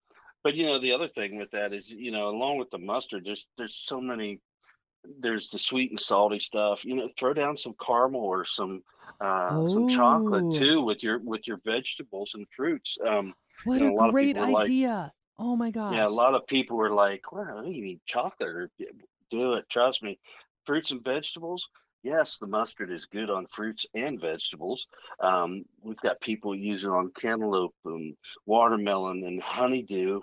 but 0.42 0.54
you 0.54 0.66
know, 0.66 0.78
the 0.78 0.92
other 0.92 1.08
thing 1.08 1.38
with 1.38 1.50
that 1.52 1.72
is, 1.72 1.90
you 1.90 2.10
know, 2.10 2.28
along 2.28 2.58
with 2.58 2.70
the 2.70 2.78
mustard, 2.78 3.24
there's 3.24 3.46
there's 3.56 3.76
so 3.76 4.00
many. 4.00 4.40
There's 5.20 5.50
the 5.50 5.58
sweet 5.58 5.90
and 5.90 6.00
salty 6.00 6.38
stuff. 6.38 6.84
You 6.84 6.94
know, 6.96 7.08
throw 7.18 7.34
down 7.34 7.56
some 7.56 7.74
caramel 7.84 8.20
or 8.22 8.44
some 8.44 8.82
uh, 9.20 9.66
some 9.66 9.86
chocolate 9.88 10.54
too 10.54 10.80
with 10.82 11.02
your 11.02 11.18
with 11.18 11.46
your 11.46 11.60
vegetables 11.64 12.34
and 12.34 12.46
fruits. 12.50 12.98
Um, 13.06 13.34
What 13.64 13.80
you 13.80 13.90
know, 13.92 13.98
a 13.98 14.08
a 14.08 14.10
great 14.12 14.36
are 14.36 14.50
like- 14.50 14.66
idea. 14.66 15.12
oh 15.38 15.56
my 15.56 15.70
gosh. 15.70 15.94
Yeah, 15.94 16.06
a 16.06 16.08
lot 16.08 16.34
of 16.34 16.46
people 16.46 16.76
were 16.76 16.90
like, 16.90 17.30
"Well, 17.32 17.64
you 17.64 17.82
need 17.84 18.00
chocolate 18.06 18.70
do 19.30 19.54
it." 19.54 19.68
Trust 19.68 20.02
me, 20.02 20.18
fruits 20.66 20.90
and 20.90 21.02
vegetables. 21.04 21.68
Yes, 22.02 22.36
the 22.38 22.46
mustard 22.46 22.90
is 22.90 23.06
good 23.06 23.30
on 23.30 23.46
fruits 23.46 23.86
and 23.94 24.20
vegetables. 24.20 24.86
Um, 25.20 25.64
we've 25.82 25.96
got 26.00 26.20
people 26.20 26.54
using 26.54 26.90
it 26.90 26.94
on 26.94 27.10
cantaloupe 27.12 27.74
and 27.86 28.14
watermelon 28.44 29.24
and 29.24 29.40
honeydew, 29.40 30.20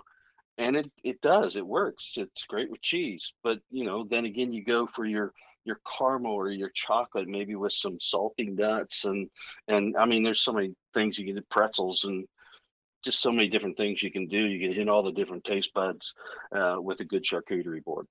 and 0.58 0.76
it 0.76 0.90
it 1.02 1.20
does 1.20 1.56
it 1.56 1.66
works. 1.66 2.14
It's 2.16 2.44
great 2.44 2.70
with 2.70 2.82
cheese, 2.82 3.32
but 3.42 3.60
you 3.70 3.84
know, 3.84 4.04
then 4.04 4.24
again, 4.24 4.52
you 4.52 4.64
go 4.64 4.86
for 4.86 5.04
your 5.04 5.32
your 5.64 5.80
caramel 5.96 6.32
or 6.32 6.50
your 6.50 6.70
chocolate, 6.70 7.28
maybe 7.28 7.54
with 7.54 7.72
some 7.72 7.98
salty 8.00 8.46
nuts 8.46 9.04
and 9.04 9.28
and 9.68 9.96
I 9.96 10.06
mean, 10.06 10.22
there's 10.22 10.40
so 10.40 10.52
many 10.52 10.74
things 10.94 11.18
you 11.18 11.26
can 11.26 11.36
do, 11.36 11.42
pretzels 11.48 12.04
and 12.04 12.26
just 13.02 13.20
so 13.20 13.32
many 13.32 13.48
different 13.48 13.76
things 13.76 14.02
you 14.02 14.12
can 14.12 14.28
do. 14.28 14.38
You 14.38 14.60
can 14.60 14.76
hit 14.76 14.88
all 14.88 15.02
the 15.02 15.12
different 15.12 15.44
taste 15.44 15.74
buds 15.74 16.14
uh, 16.54 16.76
with 16.80 17.00
a 17.00 17.04
good 17.04 17.24
charcuterie 17.24 17.82
board. 17.82 18.06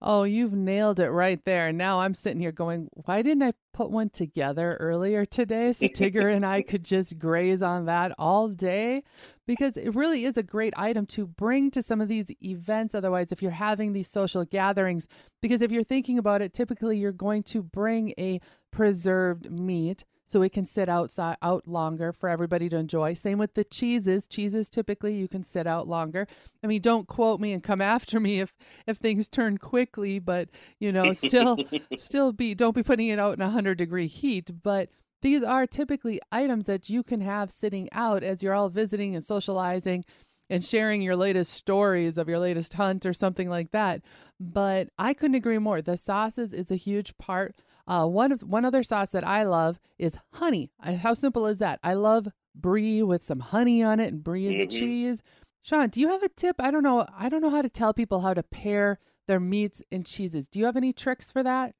Oh, 0.00 0.22
you've 0.22 0.52
nailed 0.52 1.00
it 1.00 1.10
right 1.10 1.44
there. 1.44 1.72
Now 1.72 2.00
I'm 2.00 2.14
sitting 2.14 2.40
here 2.40 2.52
going, 2.52 2.88
why 2.92 3.22
didn't 3.22 3.42
I 3.42 3.52
put 3.72 3.90
one 3.90 4.10
together 4.10 4.76
earlier 4.78 5.26
today 5.26 5.72
so 5.72 5.86
Tigger 5.88 6.32
and 6.32 6.46
I 6.46 6.62
could 6.68 6.84
just 6.84 7.18
graze 7.18 7.62
on 7.62 7.86
that 7.86 8.12
all 8.16 8.48
day? 8.48 9.02
Because 9.48 9.78
it 9.78 9.94
really 9.94 10.26
is 10.26 10.36
a 10.36 10.42
great 10.42 10.74
item 10.76 11.06
to 11.06 11.26
bring 11.26 11.70
to 11.70 11.82
some 11.82 12.02
of 12.02 12.08
these 12.08 12.30
events. 12.42 12.94
Otherwise, 12.94 13.32
if 13.32 13.40
you're 13.40 13.50
having 13.50 13.94
these 13.94 14.06
social 14.06 14.44
gatherings, 14.44 15.08
because 15.40 15.62
if 15.62 15.72
you're 15.72 15.82
thinking 15.82 16.18
about 16.18 16.42
it, 16.42 16.52
typically 16.52 16.98
you're 16.98 17.12
going 17.12 17.42
to 17.44 17.62
bring 17.62 18.12
a 18.18 18.42
preserved 18.70 19.50
meat 19.50 20.04
so 20.26 20.42
it 20.42 20.52
can 20.52 20.66
sit 20.66 20.90
outside 20.90 21.38
out 21.40 21.66
longer 21.66 22.12
for 22.12 22.28
everybody 22.28 22.68
to 22.68 22.76
enjoy. 22.76 23.14
Same 23.14 23.38
with 23.38 23.54
the 23.54 23.64
cheeses. 23.64 24.26
Cheeses 24.26 24.68
typically 24.68 25.14
you 25.14 25.26
can 25.26 25.42
sit 25.42 25.66
out 25.66 25.88
longer. 25.88 26.28
I 26.62 26.66
mean, 26.66 26.82
don't 26.82 27.08
quote 27.08 27.40
me 27.40 27.52
and 27.52 27.62
come 27.62 27.80
after 27.96 28.20
me 28.20 28.40
if 28.40 28.54
if 28.86 28.98
things 28.98 29.28
turn 29.28 29.58
quickly, 29.58 30.18
but 30.18 30.50
you 30.78 30.92
know, 30.92 31.14
still 31.14 31.56
still 31.96 32.32
be 32.32 32.54
don't 32.54 32.76
be 32.76 32.82
putting 32.82 33.08
it 33.08 33.18
out 33.18 33.34
in 33.34 33.40
a 33.40 33.46
100 33.46 33.78
degree 33.78 34.06
heat, 34.06 34.50
but 34.62 34.90
these 35.22 35.42
are 35.42 35.66
typically 35.66 36.20
items 36.30 36.66
that 36.66 36.88
you 36.88 37.02
can 37.02 37.20
have 37.20 37.50
sitting 37.50 37.88
out 37.92 38.22
as 38.22 38.42
you're 38.42 38.54
all 38.54 38.68
visiting 38.68 39.14
and 39.14 39.24
socializing 39.24 40.04
and 40.50 40.64
sharing 40.64 41.02
your 41.02 41.16
latest 41.16 41.52
stories 41.52 42.16
of 42.16 42.28
your 42.28 42.38
latest 42.38 42.74
hunt 42.74 43.04
or 43.04 43.12
something 43.12 43.50
like 43.50 43.70
that. 43.72 44.00
But 44.40 44.88
I 44.98 45.12
couldn't 45.14 45.34
agree 45.34 45.58
more. 45.58 45.82
The 45.82 45.96
sauces 45.96 46.54
is 46.54 46.70
a 46.70 46.76
huge 46.76 47.16
part. 47.18 47.54
Uh, 47.86 48.06
one 48.06 48.32
of 48.32 48.42
one 48.42 48.64
other 48.64 48.82
sauce 48.82 49.10
that 49.10 49.26
I 49.26 49.42
love 49.44 49.78
is 49.98 50.18
honey. 50.34 50.70
I, 50.80 50.94
how 50.94 51.14
simple 51.14 51.46
is 51.46 51.58
that? 51.58 51.80
I 51.82 51.94
love 51.94 52.28
brie 52.54 53.02
with 53.02 53.22
some 53.22 53.40
honey 53.40 53.82
on 53.82 54.00
it, 54.00 54.12
and 54.12 54.22
brie 54.24 54.46
is 54.46 54.58
a 54.58 54.66
Mhm. 54.66 54.70
cheese. 54.78 55.22
Sean, 55.62 55.88
do 55.88 56.00
you 56.00 56.08
have 56.08 56.22
a 56.22 56.28
tip? 56.28 56.56
I 56.58 56.70
don't 56.70 56.82
know. 56.82 57.06
I 57.16 57.28
don't 57.28 57.42
know 57.42 57.50
how 57.50 57.62
to 57.62 57.68
tell 57.68 57.92
people 57.92 58.20
how 58.20 58.34
to 58.34 58.42
pair 58.42 58.98
their 59.26 59.40
meats 59.40 59.82
and 59.92 60.06
cheeses. 60.06 60.48
Do 60.48 60.58
you 60.58 60.64
have 60.64 60.76
any 60.76 60.92
tricks 60.92 61.30
for 61.30 61.42
that? 61.42 61.74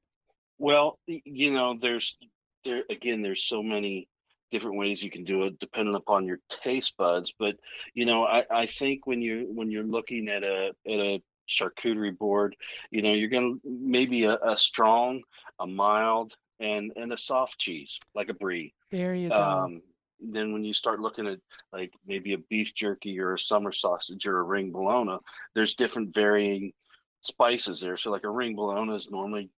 Well, 0.57 0.99
you 1.07 1.51
know, 1.51 1.73
there's 1.73 2.17
there 2.63 2.83
again, 2.89 3.21
there's 3.21 3.43
so 3.43 3.61
many 3.63 4.07
different 4.51 4.77
ways 4.77 5.03
you 5.03 5.11
can 5.11 5.23
do 5.23 5.43
it 5.43 5.59
depending 5.59 5.95
upon 5.95 6.25
your 6.25 6.39
taste 6.49 6.93
buds. 6.97 7.33
But 7.37 7.57
you 7.93 8.05
know, 8.05 8.25
I, 8.25 8.45
I 8.49 8.65
think 8.65 9.05
when 9.05 9.21
you 9.21 9.47
when 9.53 9.71
you're 9.71 9.83
looking 9.83 10.27
at 10.29 10.43
a 10.43 10.73
at 10.87 10.99
a 10.99 11.21
charcuterie 11.49 12.17
board, 12.17 12.55
you 12.91 13.01
know, 13.01 13.13
you're 13.13 13.29
gonna 13.29 13.55
maybe 13.63 14.25
a, 14.25 14.37
a 14.43 14.57
strong, 14.57 15.23
a 15.59 15.67
mild, 15.67 16.33
and 16.59 16.91
and 16.95 17.13
a 17.13 17.17
soft 17.17 17.57
cheese 17.59 17.99
like 18.15 18.29
a 18.29 18.33
brie. 18.33 18.73
There 18.91 19.13
you 19.13 19.29
go. 19.29 19.35
Um, 19.35 19.81
then 20.21 20.51
when 20.51 20.65
you 20.65 20.73
start 20.73 20.99
looking 20.99 21.27
at 21.27 21.39
like 21.71 21.93
maybe 22.05 22.33
a 22.33 22.37
beef 22.37 22.73
jerky 22.75 23.19
or 23.19 23.33
a 23.33 23.39
summer 23.39 23.71
sausage 23.71 24.27
or 24.27 24.39
a 24.39 24.43
ring 24.43 24.71
bologna, 24.71 25.17
there's 25.55 25.75
different 25.75 26.13
varying 26.13 26.73
spices 27.21 27.79
there. 27.81 27.97
So 27.97 28.11
like 28.11 28.25
a 28.25 28.29
ring 28.29 28.55
bologna 28.55 28.95
is 28.95 29.09
normally 29.09 29.49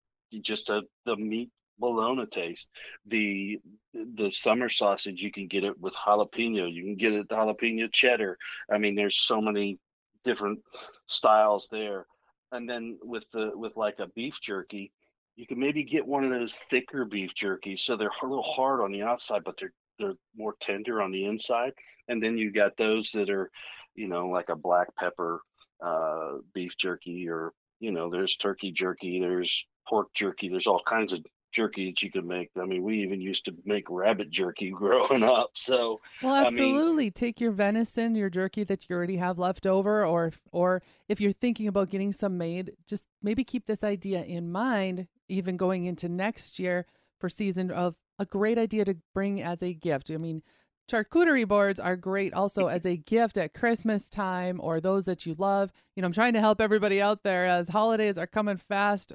just 0.41 0.69
a 0.69 0.83
the 1.05 1.15
meat 1.15 1.49
bologna 1.82 2.26
taste. 2.28 2.70
The 3.08 3.60
the 3.94 4.32
summer 4.32 4.70
sausage 4.70 5.22
you 5.22 5.32
can 5.32 5.48
get 5.48 5.65
it 5.65 5.78
with 5.80 5.94
jalapeno. 5.96 6.72
You 6.72 6.84
can 6.84 6.96
get 6.96 7.13
it 7.13 7.28
jalapeno 7.28 7.91
cheddar. 7.91 8.38
I 8.72 8.78
mean, 8.78 8.96
there's 8.96 9.20
so 9.20 9.41
many 9.41 9.80
different 10.24 10.60
styles 11.08 11.67
there. 11.72 12.06
And 12.54 12.70
then 12.70 12.98
with 13.04 13.26
the 13.34 13.52
with 13.56 13.76
like 13.76 14.00
a 14.00 14.08
beef 14.08 14.36
jerky, 14.41 14.91
you 15.36 15.48
can 15.48 15.60
maybe 15.60 15.84
get 15.84 16.08
one 16.08 16.24
of 16.24 16.32
those 16.32 16.56
thicker 16.70 17.06
beef 17.06 17.34
jerky, 17.34 17.76
So 17.76 17.96
they're 17.96 18.12
a 18.22 18.26
little 18.26 18.44
hard 18.44 18.82
on 18.82 18.91
the 18.91 19.04
outside, 19.04 19.44
but 19.44 19.56
they're 19.60 19.74
they're 20.00 20.15
more 20.36 20.56
tender 20.62 21.02
on 21.02 21.12
the 21.12 21.26
inside. 21.26 21.74
And 22.08 22.22
then 22.22 22.38
you 22.38 22.52
got 22.52 22.78
those 22.78 23.12
that 23.12 23.30
are, 23.30 23.50
you 23.96 24.08
know, 24.08 24.28
like 24.28 24.50
a 24.50 24.56
black 24.56 24.88
pepper 24.96 25.41
uh, 25.84 26.38
beef 26.54 26.76
jerky, 26.78 27.28
or 27.30 27.54
you 27.80 27.91
know, 27.91 28.10
there's 28.10 28.36
turkey 28.36 28.72
jerky, 28.72 29.20
there's 29.20 29.65
pork 29.88 30.08
jerky, 30.13 30.50
there's 30.50 30.67
all 30.67 30.82
kinds 30.86 31.13
of 31.13 31.24
jerky 31.51 31.87
that 31.91 32.01
you 32.01 32.11
can 32.11 32.27
make. 32.27 32.49
I 32.59 32.65
mean, 32.65 32.83
we 32.83 32.99
even 32.99 33.21
used 33.21 33.45
to 33.45 33.55
make 33.65 33.89
rabbit 33.89 34.29
jerky 34.29 34.69
growing 34.71 35.23
up. 35.23 35.51
So 35.53 36.01
Well, 36.21 36.33
I 36.33 36.49
mean- 36.49 36.53
absolutely. 36.53 37.11
Take 37.11 37.39
your 37.39 37.51
venison, 37.51 38.15
your 38.15 38.29
jerky 38.29 38.63
that 38.65 38.89
you 38.89 38.95
already 38.95 39.17
have 39.17 39.37
left 39.39 39.65
over, 39.65 40.05
or 40.05 40.27
if, 40.27 40.39
or 40.51 40.81
if 41.09 41.19
you're 41.21 41.31
thinking 41.31 41.67
about 41.67 41.89
getting 41.89 42.13
some 42.13 42.37
made, 42.37 42.73
just 42.87 43.05
maybe 43.21 43.43
keep 43.43 43.65
this 43.65 43.83
idea 43.83 44.23
in 44.23 44.51
mind, 44.51 45.07
even 45.29 45.57
going 45.57 45.85
into 45.85 46.07
next 46.09 46.59
year 46.59 46.85
for 47.19 47.29
season 47.29 47.71
of 47.71 47.95
a 48.17 48.25
great 48.25 48.57
idea 48.57 48.85
to 48.85 48.95
bring 49.13 49.41
as 49.41 49.61
a 49.63 49.73
gift. 49.73 50.11
I 50.11 50.17
mean, 50.17 50.43
charcuterie 50.89 51.47
boards 51.47 51.79
are 51.79 51.95
great 51.95 52.33
also 52.33 52.67
as 52.67 52.85
a 52.85 52.97
gift 52.97 53.37
at 53.37 53.53
Christmas 53.53 54.09
time 54.09 54.59
or 54.61 54.79
those 54.81 55.05
that 55.05 55.25
you 55.25 55.33
love. 55.37 55.71
You 55.95 56.01
know, 56.01 56.07
I'm 56.07 56.11
trying 56.13 56.33
to 56.33 56.39
help 56.39 56.59
everybody 56.59 57.01
out 57.01 57.23
there 57.23 57.45
as 57.45 57.69
holidays 57.69 58.17
are 58.17 58.27
coming 58.27 58.57
fast 58.57 59.13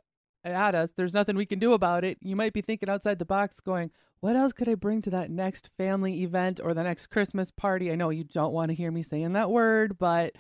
at 0.53 0.75
us. 0.75 0.91
There's 0.97 1.15
nothing 1.15 1.37
we 1.37 1.47
can 1.47 1.59
do 1.59 1.73
about 1.73 2.05
it. 2.05 2.19
You 2.21 2.37
might 2.37 2.53
be 2.53 2.63
thinking 2.63 2.89
outside 2.89 3.19
the 3.19 3.25
box 3.25 3.61
going, 3.61 3.91
what 4.21 4.37
else 4.37 4.53
could 4.53 4.69
I 4.69 4.75
bring 4.75 5.03
to 5.03 5.11
that 5.11 5.31
next 5.31 5.71
family 5.77 6.23
event 6.23 6.61
or 6.63 6.75
the 6.75 6.83
next 6.83 7.09
Christmas 7.09 7.51
party? 7.51 7.93
I 7.93 7.97
know 7.97 8.11
you 8.11 8.25
don't 8.25 8.53
want 8.53 8.71
to 8.71 8.75
hear 8.75 8.91
me 8.91 9.03
saying 9.03 9.33
that 9.35 9.51
word, 9.51 9.99
but 9.99 10.35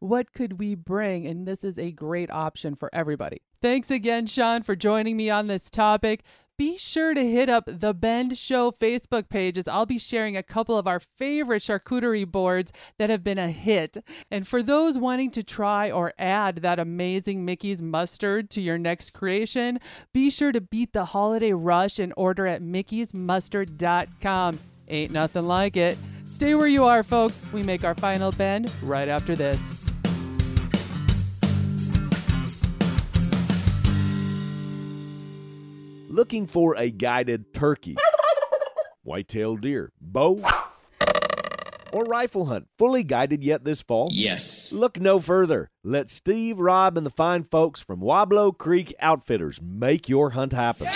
what 0.00 0.32
could 0.32 0.58
we 0.58 0.74
bring? 0.74 1.26
And 1.26 1.46
this 1.46 1.62
is 1.62 1.78
a 1.78 1.92
great 1.92 2.30
option 2.30 2.74
for 2.74 2.88
everybody. 2.92 3.42
Thanks 3.60 3.90
again, 3.90 4.26
Sean, 4.26 4.62
for 4.62 4.74
joining 4.74 5.16
me 5.16 5.28
on 5.28 5.46
this 5.46 5.68
topic. 5.68 6.24
Be 6.60 6.76
sure 6.76 7.14
to 7.14 7.26
hit 7.26 7.48
up 7.48 7.64
the 7.66 7.94
Bend 7.94 8.36
Show 8.36 8.70
Facebook 8.70 9.30
pages. 9.30 9.66
I'll 9.66 9.86
be 9.86 9.96
sharing 9.96 10.36
a 10.36 10.42
couple 10.42 10.76
of 10.76 10.86
our 10.86 11.00
favorite 11.00 11.62
charcuterie 11.62 12.30
boards 12.30 12.70
that 12.98 13.08
have 13.08 13.24
been 13.24 13.38
a 13.38 13.50
hit. 13.50 13.96
And 14.30 14.46
for 14.46 14.62
those 14.62 14.98
wanting 14.98 15.30
to 15.30 15.42
try 15.42 15.90
or 15.90 16.12
add 16.18 16.56
that 16.56 16.78
amazing 16.78 17.46
Mickey's 17.46 17.80
mustard 17.80 18.50
to 18.50 18.60
your 18.60 18.76
next 18.76 19.14
creation, 19.14 19.80
be 20.12 20.28
sure 20.28 20.52
to 20.52 20.60
beat 20.60 20.92
the 20.92 21.06
holiday 21.06 21.54
rush 21.54 21.98
and 21.98 22.12
order 22.14 22.46
at 22.46 22.60
mickeysmustard.com. 22.60 24.58
Ain't 24.86 25.12
nothing 25.12 25.46
like 25.46 25.78
it. 25.78 25.96
Stay 26.28 26.54
where 26.54 26.68
you 26.68 26.84
are, 26.84 27.02
folks. 27.02 27.40
We 27.54 27.62
make 27.62 27.84
our 27.84 27.94
final 27.94 28.32
bend 28.32 28.70
right 28.82 29.08
after 29.08 29.34
this. 29.34 29.79
Looking 36.12 36.48
for 36.48 36.74
a 36.76 36.90
guided 36.90 37.54
turkey, 37.54 37.96
white-tailed 39.04 39.60
deer, 39.60 39.92
bow, 40.00 40.44
or 41.92 42.02
rifle 42.02 42.46
hunt 42.46 42.66
fully 42.76 43.04
guided 43.04 43.44
yet 43.44 43.62
this 43.62 43.80
fall? 43.80 44.08
Yes. 44.10 44.72
Look 44.72 44.98
no 44.98 45.20
further. 45.20 45.70
Let 45.84 46.10
Steve, 46.10 46.58
Rob, 46.58 46.96
and 46.96 47.06
the 47.06 47.10
fine 47.10 47.44
folks 47.44 47.80
from 47.80 48.00
Weaubleau 48.00 48.50
Creek 48.58 48.92
Outfitters 48.98 49.60
make 49.62 50.08
your 50.08 50.30
hunt 50.30 50.52
happen. 50.52 50.88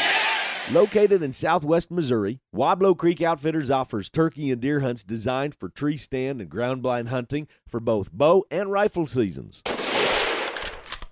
Located 0.72 1.22
in 1.22 1.33
southwest 1.33 1.92
Missouri, 1.92 2.40
Weaubleau 2.53 2.98
Creek 2.98 3.22
Outfitters 3.22 3.70
offers 3.70 4.11
turkey 4.11 4.50
and 4.50 4.61
deer 4.61 4.81
hunts 4.81 5.05
designed 5.05 5.55
for 5.55 5.68
tree 5.68 5.96
stand 5.96 6.40
and 6.40 6.50
ground 6.50 6.83
blind 6.83 7.11
hunting 7.11 7.46
for 7.68 7.79
both 7.79 8.11
bow 8.11 8.44
and 8.50 8.72
rifle 8.72 9.07
seasons. 9.07 9.62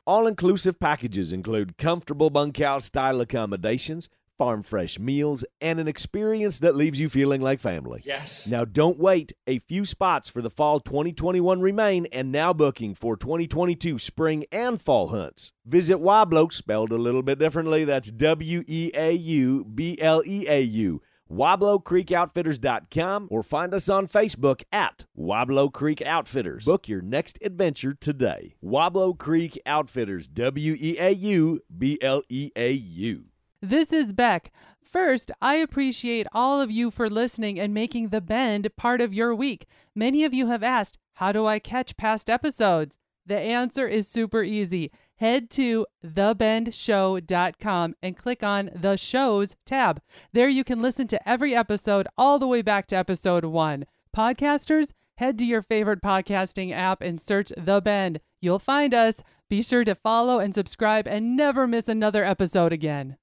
All 0.04 0.26
inclusive 0.26 0.80
packages 0.80 1.32
include 1.32 1.78
comfortable 1.78 2.28
bunkhouse 2.28 2.86
style 2.86 3.20
accommodations, 3.20 4.08
farm 4.36 4.64
fresh 4.64 4.98
meals, 4.98 5.44
and 5.60 5.78
an 5.78 5.86
experience 5.86 6.58
that 6.58 6.74
leaves 6.74 6.98
you 6.98 7.08
feeling 7.08 7.40
like 7.40 7.60
family. 7.60 8.02
Yes. 8.04 8.48
Now 8.48 8.64
don't 8.64 8.98
wait. 8.98 9.32
A 9.46 9.60
few 9.60 9.84
spots 9.84 10.28
for 10.28 10.42
the 10.42 10.50
fall 10.50 10.80
2021 10.80 11.60
remain 11.60 12.06
and 12.06 12.32
now 12.32 12.52
booking 12.52 12.96
for 12.96 13.16
2022 13.16 14.00
spring 14.00 14.44
and 14.50 14.80
fall 14.80 15.08
hunts. 15.08 15.52
Visit 15.64 15.98
Weaubleau, 15.98 16.52
spelled 16.52 16.90
a 16.90 16.96
little 16.96 17.22
bit 17.22 17.38
differently. 17.38 17.84
That's 17.84 18.10
W 18.10 18.64
E 18.66 18.90
A 18.96 19.12
U 19.12 19.64
B 19.64 19.96
L 20.00 20.24
E 20.26 20.46
A 20.48 20.62
U. 20.62 21.00
WeaubleauCreekOutfitters.com 21.32 23.28
or 23.30 23.42
find 23.42 23.72
us 23.74 23.88
on 23.88 24.06
Facebook 24.06 24.62
at 24.70 25.06
Weaubleau 25.18 25.72
Creek 25.72 26.02
Outfitters. 26.02 26.64
Book 26.66 26.88
your 26.88 27.00
next 27.00 27.38
adventure 27.42 27.94
today. 27.94 28.54
Weaubleau 28.62 29.18
Creek 29.18 29.60
Outfitters, 29.64 30.28
W 30.28 30.76
E 30.78 30.96
A 30.98 31.10
U 31.10 31.60
B 31.76 31.98
L 32.02 32.22
E 32.28 32.50
A 32.54 32.72
U. 32.72 33.24
This 33.60 33.92
is 33.92 34.12
Beck. 34.12 34.52
First, 34.82 35.30
I 35.40 35.54
appreciate 35.54 36.26
all 36.32 36.60
of 36.60 36.70
you 36.70 36.90
for 36.90 37.08
listening 37.08 37.58
and 37.58 37.72
making 37.72 38.08
The 38.08 38.20
Bend 38.20 38.68
part 38.76 39.00
of 39.00 39.14
your 39.14 39.34
week. 39.34 39.66
Many 39.94 40.24
of 40.24 40.34
you 40.34 40.48
have 40.48 40.62
asked, 40.62 40.98
How 41.14 41.32
do 41.32 41.46
I 41.46 41.58
catch 41.58 41.96
past 41.96 42.28
episodes? 42.28 42.98
The 43.26 43.38
answer 43.38 43.86
is 43.86 44.08
super 44.08 44.42
easy. 44.42 44.90
Head 45.16 45.50
to 45.50 45.86
thebendshow.com 46.04 47.94
and 48.02 48.16
click 48.16 48.42
on 48.42 48.70
the 48.74 48.96
shows 48.96 49.56
tab. 49.64 50.02
There 50.32 50.48
you 50.48 50.64
can 50.64 50.82
listen 50.82 51.06
to 51.08 51.28
every 51.28 51.54
episode 51.54 52.08
all 52.18 52.38
the 52.38 52.48
way 52.48 52.62
back 52.62 52.86
to 52.88 52.96
episode 52.96 53.44
one. 53.44 53.86
Podcasters, 54.16 54.92
head 55.16 55.38
to 55.38 55.46
your 55.46 55.62
favorite 55.62 56.02
podcasting 56.02 56.72
app 56.72 57.00
and 57.02 57.20
search 57.20 57.52
The 57.56 57.80
Bend. 57.80 58.20
You'll 58.40 58.58
find 58.58 58.92
us. 58.92 59.22
Be 59.48 59.62
sure 59.62 59.84
to 59.84 59.94
follow 59.94 60.40
and 60.40 60.52
subscribe 60.52 61.06
and 61.06 61.36
never 61.36 61.68
miss 61.68 61.86
another 61.88 62.24
episode 62.24 62.72
again. 62.72 63.16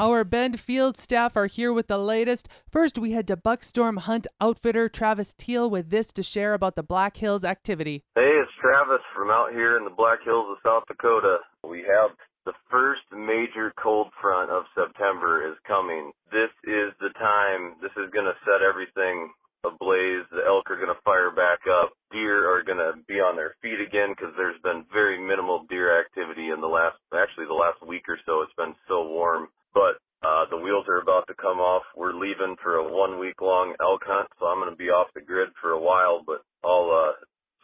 Our 0.00 0.24
Bend 0.24 0.58
Field 0.58 0.96
staff 0.96 1.36
are 1.36 1.44
here 1.44 1.74
with 1.74 1.88
the 1.88 1.98
latest. 1.98 2.48
First, 2.72 2.96
we 2.96 3.12
head 3.12 3.28
to 3.28 3.36
Buckstorm 3.36 3.98
Hunt 3.98 4.26
outfitter 4.40 4.88
Travis 4.88 5.34
Teal 5.34 5.68
with 5.68 5.90
this 5.90 6.10
to 6.12 6.22
share 6.22 6.54
about 6.54 6.74
the 6.74 6.82
Black 6.82 7.18
Hills 7.18 7.44
activity. 7.44 8.02
Hey, 8.14 8.32
it's 8.40 8.50
Travis 8.62 9.04
from 9.14 9.28
out 9.28 9.52
here 9.52 9.76
in 9.76 9.84
the 9.84 9.92
Black 9.92 10.24
Hills 10.24 10.48
of 10.48 10.56
South 10.64 10.84
Dakota. 10.88 11.44
We 11.68 11.84
have 11.84 12.16
the 12.46 12.56
first 12.70 13.04
major 13.12 13.74
cold 13.76 14.08
front 14.22 14.50
of 14.50 14.64
September 14.72 15.46
is 15.46 15.58
coming. 15.68 16.12
This 16.32 16.48
is 16.64 16.96
the 16.96 17.12
time. 17.20 17.76
This 17.82 17.92
is 18.00 18.08
going 18.08 18.24
to 18.24 18.40
set 18.48 18.64
everything 18.64 19.28
ablaze. 19.68 20.24
The 20.32 20.48
elk 20.48 20.70
are 20.72 20.80
going 20.80 20.88
to 20.88 21.04
fire 21.04 21.28
back 21.28 21.68
up. 21.68 21.92
Deer 22.10 22.48
are 22.48 22.64
going 22.64 22.80
to 22.80 22.96
be 23.04 23.20
on 23.20 23.36
their 23.36 23.52
feet 23.60 23.84
again 23.84 24.16
because 24.16 24.32
there's 24.38 24.56
been 24.64 24.88
very 24.90 25.20
minimal 25.20 25.68
deer 25.68 25.92
activity 26.00 26.48
in 26.48 26.64
the 26.64 26.72
last, 26.72 26.96
actually 27.12 27.44
the 27.44 27.52
last 27.52 27.84
week 27.84 28.08
or 28.08 28.16
so. 28.24 28.40
It's 28.40 28.56
been 28.56 28.72
so 28.88 29.04
warm. 29.04 29.52
But 29.74 29.98
uh, 30.22 30.44
the 30.50 30.60
wheels 30.60 30.84
are 30.88 31.00
about 31.00 31.26
to 31.28 31.34
come 31.34 31.58
off. 31.58 31.82
We're 31.96 32.12
leaving 32.12 32.56
for 32.62 32.76
a 32.76 32.84
one 32.84 33.18
week 33.18 33.40
long 33.40 33.74
elk 33.80 34.02
hunt, 34.04 34.28
so 34.38 34.46
I'm 34.46 34.60
going 34.60 34.70
to 34.70 34.76
be 34.76 34.92
off 34.92 35.08
the 35.14 35.24
grid 35.24 35.48
for 35.60 35.70
a 35.70 35.80
while, 35.80 36.22
but 36.26 36.42
I'll 36.64 36.92
uh, 36.92 37.12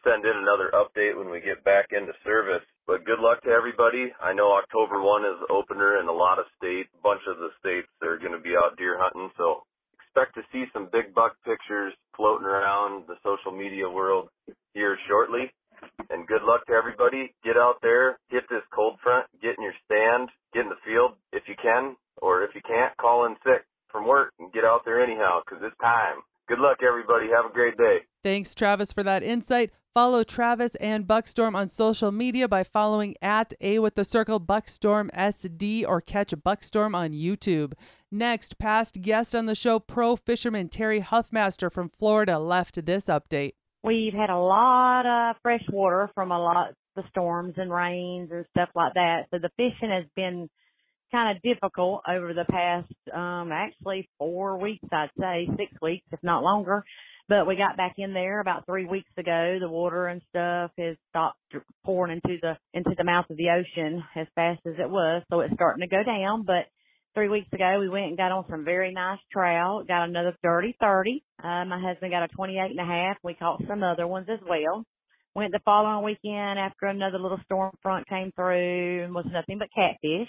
send 0.04 0.24
in 0.24 0.36
another 0.36 0.72
update 0.72 1.18
when 1.18 1.28
we 1.30 1.40
get 1.40 1.64
back 1.64 1.92
into 1.92 2.12
service. 2.24 2.64
But 2.86 3.04
good 3.04 3.18
luck 3.18 3.42
to 3.42 3.50
everybody. 3.50 4.14
I 4.22 4.32
know 4.32 4.54
October 4.54 5.02
1 5.02 5.24
is 5.26 5.38
the 5.42 5.52
opener 5.52 5.98
in 6.00 6.06
a 6.06 6.12
lot 6.12 6.38
of 6.38 6.46
states. 6.56 6.88
A 6.94 7.02
bunch 7.02 7.20
of 7.26 7.36
the 7.38 7.50
states 7.58 7.90
are 8.00 8.16
going 8.16 8.32
to 8.32 8.40
be 8.40 8.54
out 8.54 8.78
deer 8.78 8.96
hunting, 8.96 9.28
so 9.36 9.66
expect 9.98 10.38
to 10.38 10.46
see 10.52 10.64
some 10.72 10.88
big 10.92 11.12
buck 11.12 11.36
pictures 11.44 11.92
floating 12.16 12.46
around 12.46 13.04
the 13.06 13.20
social 13.20 13.52
media 13.52 13.90
world 13.90 14.30
here 14.72 14.96
shortly. 15.08 15.52
And 16.10 16.26
good 16.26 16.42
luck 16.42 16.66
to 16.66 16.72
everybody. 16.72 17.34
Get 17.44 17.56
out 17.56 17.76
there, 17.82 18.18
hit 18.28 18.44
this 18.48 18.62
cold 18.74 18.98
front, 19.02 19.26
get 19.42 19.56
in 19.58 19.64
your 19.64 19.74
stand, 19.84 20.30
get 20.54 20.62
in 20.62 20.68
the 20.68 20.82
field 20.84 21.12
if 21.32 21.44
you 21.48 21.54
can, 21.60 21.96
or 22.22 22.42
if 22.42 22.54
you 22.54 22.60
can't, 22.66 22.96
call 22.96 23.26
in 23.26 23.36
sick 23.44 23.64
from 23.90 24.06
work 24.06 24.32
and 24.38 24.52
get 24.52 24.64
out 24.64 24.82
there 24.84 25.02
anyhow 25.02 25.40
because 25.44 25.62
it's 25.64 25.76
time. 25.80 26.22
Good 26.48 26.58
luck, 26.58 26.78
everybody. 26.86 27.26
Have 27.34 27.50
a 27.50 27.52
great 27.52 27.76
day. 27.76 27.98
Thanks, 28.22 28.54
Travis, 28.54 28.92
for 28.92 29.02
that 29.02 29.22
insight. 29.22 29.70
Follow 29.94 30.22
Travis 30.22 30.74
and 30.74 31.06
Buckstorm 31.06 31.56
on 31.56 31.68
social 31.68 32.12
media 32.12 32.46
by 32.46 32.62
following 32.62 33.14
at 33.22 33.54
A 33.62 33.78
with 33.78 33.94
the 33.94 34.04
Circle 34.04 34.38
Buckstorm 34.38 35.10
SD 35.12 35.88
or 35.88 36.02
catch 36.02 36.34
Buckstorm 36.44 36.94
on 36.94 37.12
YouTube. 37.12 37.72
Next, 38.12 38.58
past 38.58 39.00
guest 39.00 39.34
on 39.34 39.46
the 39.46 39.54
show, 39.54 39.80
pro 39.80 40.14
fisherman 40.14 40.68
Terry 40.68 41.00
Huffmaster 41.00 41.72
from 41.72 41.88
Florida, 41.88 42.38
left 42.38 42.84
this 42.84 43.06
update. 43.06 43.54
We've 43.82 44.12
had 44.12 44.30
a 44.30 44.38
lot 44.38 45.06
of 45.06 45.36
fresh 45.42 45.62
water 45.70 46.10
from 46.14 46.32
a 46.32 46.38
lot 46.38 46.74
the 46.96 47.04
storms 47.10 47.54
and 47.56 47.70
rains 47.70 48.30
and 48.32 48.44
stuff 48.50 48.70
like 48.74 48.94
that. 48.94 49.26
So 49.30 49.38
the 49.38 49.50
fishing 49.56 49.90
has 49.90 50.06
been 50.16 50.48
kind 51.12 51.36
of 51.36 51.42
difficult 51.42 52.02
over 52.08 52.34
the 52.34 52.46
past, 52.50 52.92
um, 53.14 53.52
actually 53.52 54.08
four 54.18 54.58
weeks, 54.58 54.88
I'd 54.90 55.10
say, 55.20 55.48
six 55.56 55.72
weeks, 55.80 56.06
if 56.10 56.20
not 56.22 56.42
longer. 56.42 56.84
But 57.28 57.46
we 57.46 57.56
got 57.56 57.76
back 57.76 57.94
in 57.98 58.14
there 58.14 58.40
about 58.40 58.66
three 58.66 58.86
weeks 58.86 59.10
ago. 59.16 59.58
The 59.60 59.68
water 59.68 60.06
and 60.06 60.22
stuff 60.30 60.70
has 60.78 60.96
stopped 61.10 61.38
pouring 61.84 62.12
into 62.12 62.38
the 62.40 62.56
into 62.72 62.94
the 62.96 63.04
mouth 63.04 63.26
of 63.30 63.36
the 63.36 63.50
ocean 63.50 64.04
as 64.14 64.28
fast 64.36 64.60
as 64.64 64.74
it 64.78 64.88
was, 64.88 65.22
so 65.28 65.40
it's 65.40 65.54
starting 65.54 65.80
to 65.80 65.88
go 65.88 66.04
down. 66.04 66.44
But 66.44 66.66
three 67.16 67.28
weeks 67.28 67.48
ago, 67.50 67.78
we 67.80 67.88
went 67.88 68.08
and 68.08 68.16
got 68.18 68.30
on 68.30 68.44
some 68.50 68.64
very 68.64 68.92
nice 68.92 69.18
trout. 69.32 69.88
Got 69.88 70.08
another 70.08 70.36
thirty 70.42 70.76
thirty. 70.78 71.24
Uh, 71.42 71.64
my 71.64 71.80
husband 71.80 72.12
got 72.12 72.22
a 72.22 72.28
twenty 72.28 72.58
eight 72.58 72.76
and 72.76 72.80
a 72.80 72.84
half. 72.84 73.16
We 73.24 73.32
caught 73.32 73.62
some 73.66 73.82
other 73.82 74.06
ones 74.06 74.28
as 74.30 74.40
well. 74.46 74.84
Went 75.34 75.52
the 75.52 75.60
following 75.64 76.04
weekend 76.04 76.58
after 76.58 76.86
another 76.86 77.18
little 77.18 77.40
storm 77.46 77.72
front 77.82 78.06
came 78.08 78.32
through 78.36 79.04
and 79.04 79.14
was 79.14 79.26
nothing 79.32 79.58
but 79.58 79.68
catfish. 79.74 80.28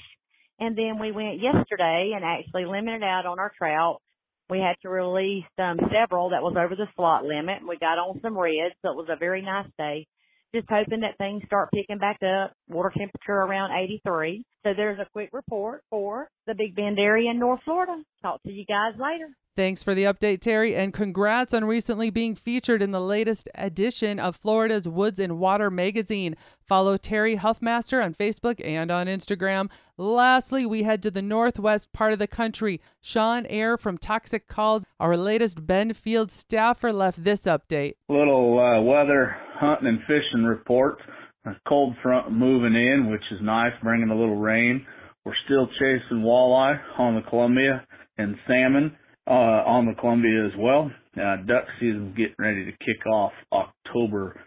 And 0.59 0.77
then 0.77 0.97
we 0.99 1.11
went 1.11 1.41
yesterday 1.41 2.13
and 2.15 2.23
actually 2.23 2.65
limited 2.65 3.03
out 3.03 3.25
on 3.25 3.37
our 3.37 3.51
trout. 3.57 4.01
We 4.49 4.59
had 4.59 4.75
to 4.81 4.89
release 4.89 5.43
um, 5.59 5.77
several 5.91 6.29
that 6.29 6.41
was 6.41 6.55
over 6.57 6.75
the 6.75 6.87
slot 6.95 7.25
limit. 7.25 7.67
We 7.67 7.77
got 7.77 7.99
on 7.99 8.19
some 8.21 8.37
reds, 8.37 8.75
so 8.81 8.91
it 8.91 8.95
was 8.95 9.09
a 9.09 9.17
very 9.17 9.41
nice 9.41 9.67
day. 9.77 10.07
Just 10.55 10.67
hoping 10.69 11.01
that 11.01 11.17
things 11.17 11.43
start 11.45 11.69
picking 11.73 11.97
back 11.97 12.19
up. 12.23 12.53
Water 12.69 12.91
temperature 12.97 13.33
around 13.33 13.71
83. 13.71 14.43
So 14.63 14.71
there's 14.75 14.99
a 14.99 15.07
quick 15.13 15.29
report 15.33 15.81
for 15.89 16.29
the 16.45 16.55
Big 16.55 16.75
Bend 16.75 16.99
area 16.99 17.31
in 17.31 17.39
North 17.39 17.61
Florida. 17.63 18.01
Talk 18.21 18.41
to 18.43 18.51
you 18.51 18.65
guys 18.65 18.93
later. 18.99 19.29
Thanks 19.57 19.81
for 19.81 19.95
the 19.95 20.03
update, 20.03 20.41
Terry, 20.41 20.75
and 20.75 20.93
congrats 20.93 21.51
on 21.51 21.65
recently 21.65 22.11
being 22.11 22.35
featured 22.35 22.79
in 22.83 22.91
the 22.91 23.01
latest 23.01 23.49
edition 23.55 24.19
of 24.19 24.35
Florida's 24.35 24.87
Woods 24.87 25.19
and 25.19 25.39
Water 25.39 25.71
magazine. 25.71 26.35
Follow 26.61 26.95
Terry 26.95 27.37
Huffmaster 27.37 28.03
on 28.03 28.13
Facebook 28.13 28.63
and 28.63 28.91
on 28.91 29.07
Instagram. 29.07 29.71
Lastly, 29.97 30.63
we 30.67 30.83
head 30.83 31.01
to 31.01 31.09
the 31.09 31.23
northwest 31.23 31.91
part 31.91 32.13
of 32.13 32.19
the 32.19 32.27
country. 32.27 32.79
Sean 33.01 33.47
Air 33.47 33.77
from 33.79 33.97
Toxic 33.97 34.47
Calls, 34.47 34.85
our 34.99 35.17
latest 35.17 35.65
Bend 35.65 35.97
Field 35.97 36.31
staffer, 36.31 36.93
left 36.93 37.23
this 37.23 37.45
update. 37.45 37.93
Little 38.09 38.59
uh, 38.59 38.79
weather, 38.83 39.37
hunting, 39.59 39.87
and 39.87 39.99
fishing 40.01 40.43
report. 40.43 40.99
A 41.45 41.51
cold 41.67 41.95
front 42.03 42.31
moving 42.31 42.75
in, 42.75 43.09
which 43.09 43.23
is 43.31 43.39
nice, 43.41 43.71
bringing 43.81 44.09
a 44.09 44.15
little 44.15 44.35
rain. 44.35 44.85
We're 45.25 45.33
still 45.45 45.67
chasing 45.79 46.23
walleye 46.23 46.77
on 46.97 47.15
the 47.15 47.29
Columbia 47.29 47.85
and 48.17 48.35
salmon 48.47 48.95
uh, 49.27 49.63
on 49.67 49.85
the 49.85 49.93
Columbia 49.99 50.45
as 50.45 50.53
well. 50.57 50.91
Uh, 51.15 51.37
duck 51.47 51.65
season 51.79 52.13
getting 52.15 52.35
ready 52.39 52.65
to 52.65 52.71
kick 52.71 53.05
off 53.11 53.31
October 53.51 54.39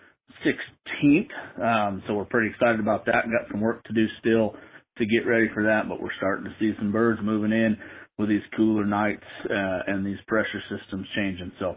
16th, 0.46 1.28
um, 1.62 2.02
so 2.06 2.14
we're 2.14 2.24
pretty 2.24 2.50
excited 2.50 2.80
about 2.80 3.04
that. 3.06 3.24
Got 3.24 3.50
some 3.50 3.60
work 3.60 3.82
to 3.84 3.92
do 3.92 4.06
still 4.20 4.54
to 4.98 5.06
get 5.06 5.26
ready 5.26 5.48
for 5.52 5.64
that, 5.64 5.88
but 5.88 6.00
we're 6.00 6.14
starting 6.18 6.44
to 6.44 6.54
see 6.58 6.72
some 6.78 6.92
birds 6.92 7.20
moving 7.22 7.52
in 7.52 7.76
with 8.18 8.28
these 8.28 8.42
cooler 8.56 8.84
nights 8.84 9.24
uh, 9.46 9.80
and 9.86 10.06
these 10.06 10.18
pressure 10.28 10.62
systems 10.70 11.06
changing. 11.16 11.52
So 11.58 11.76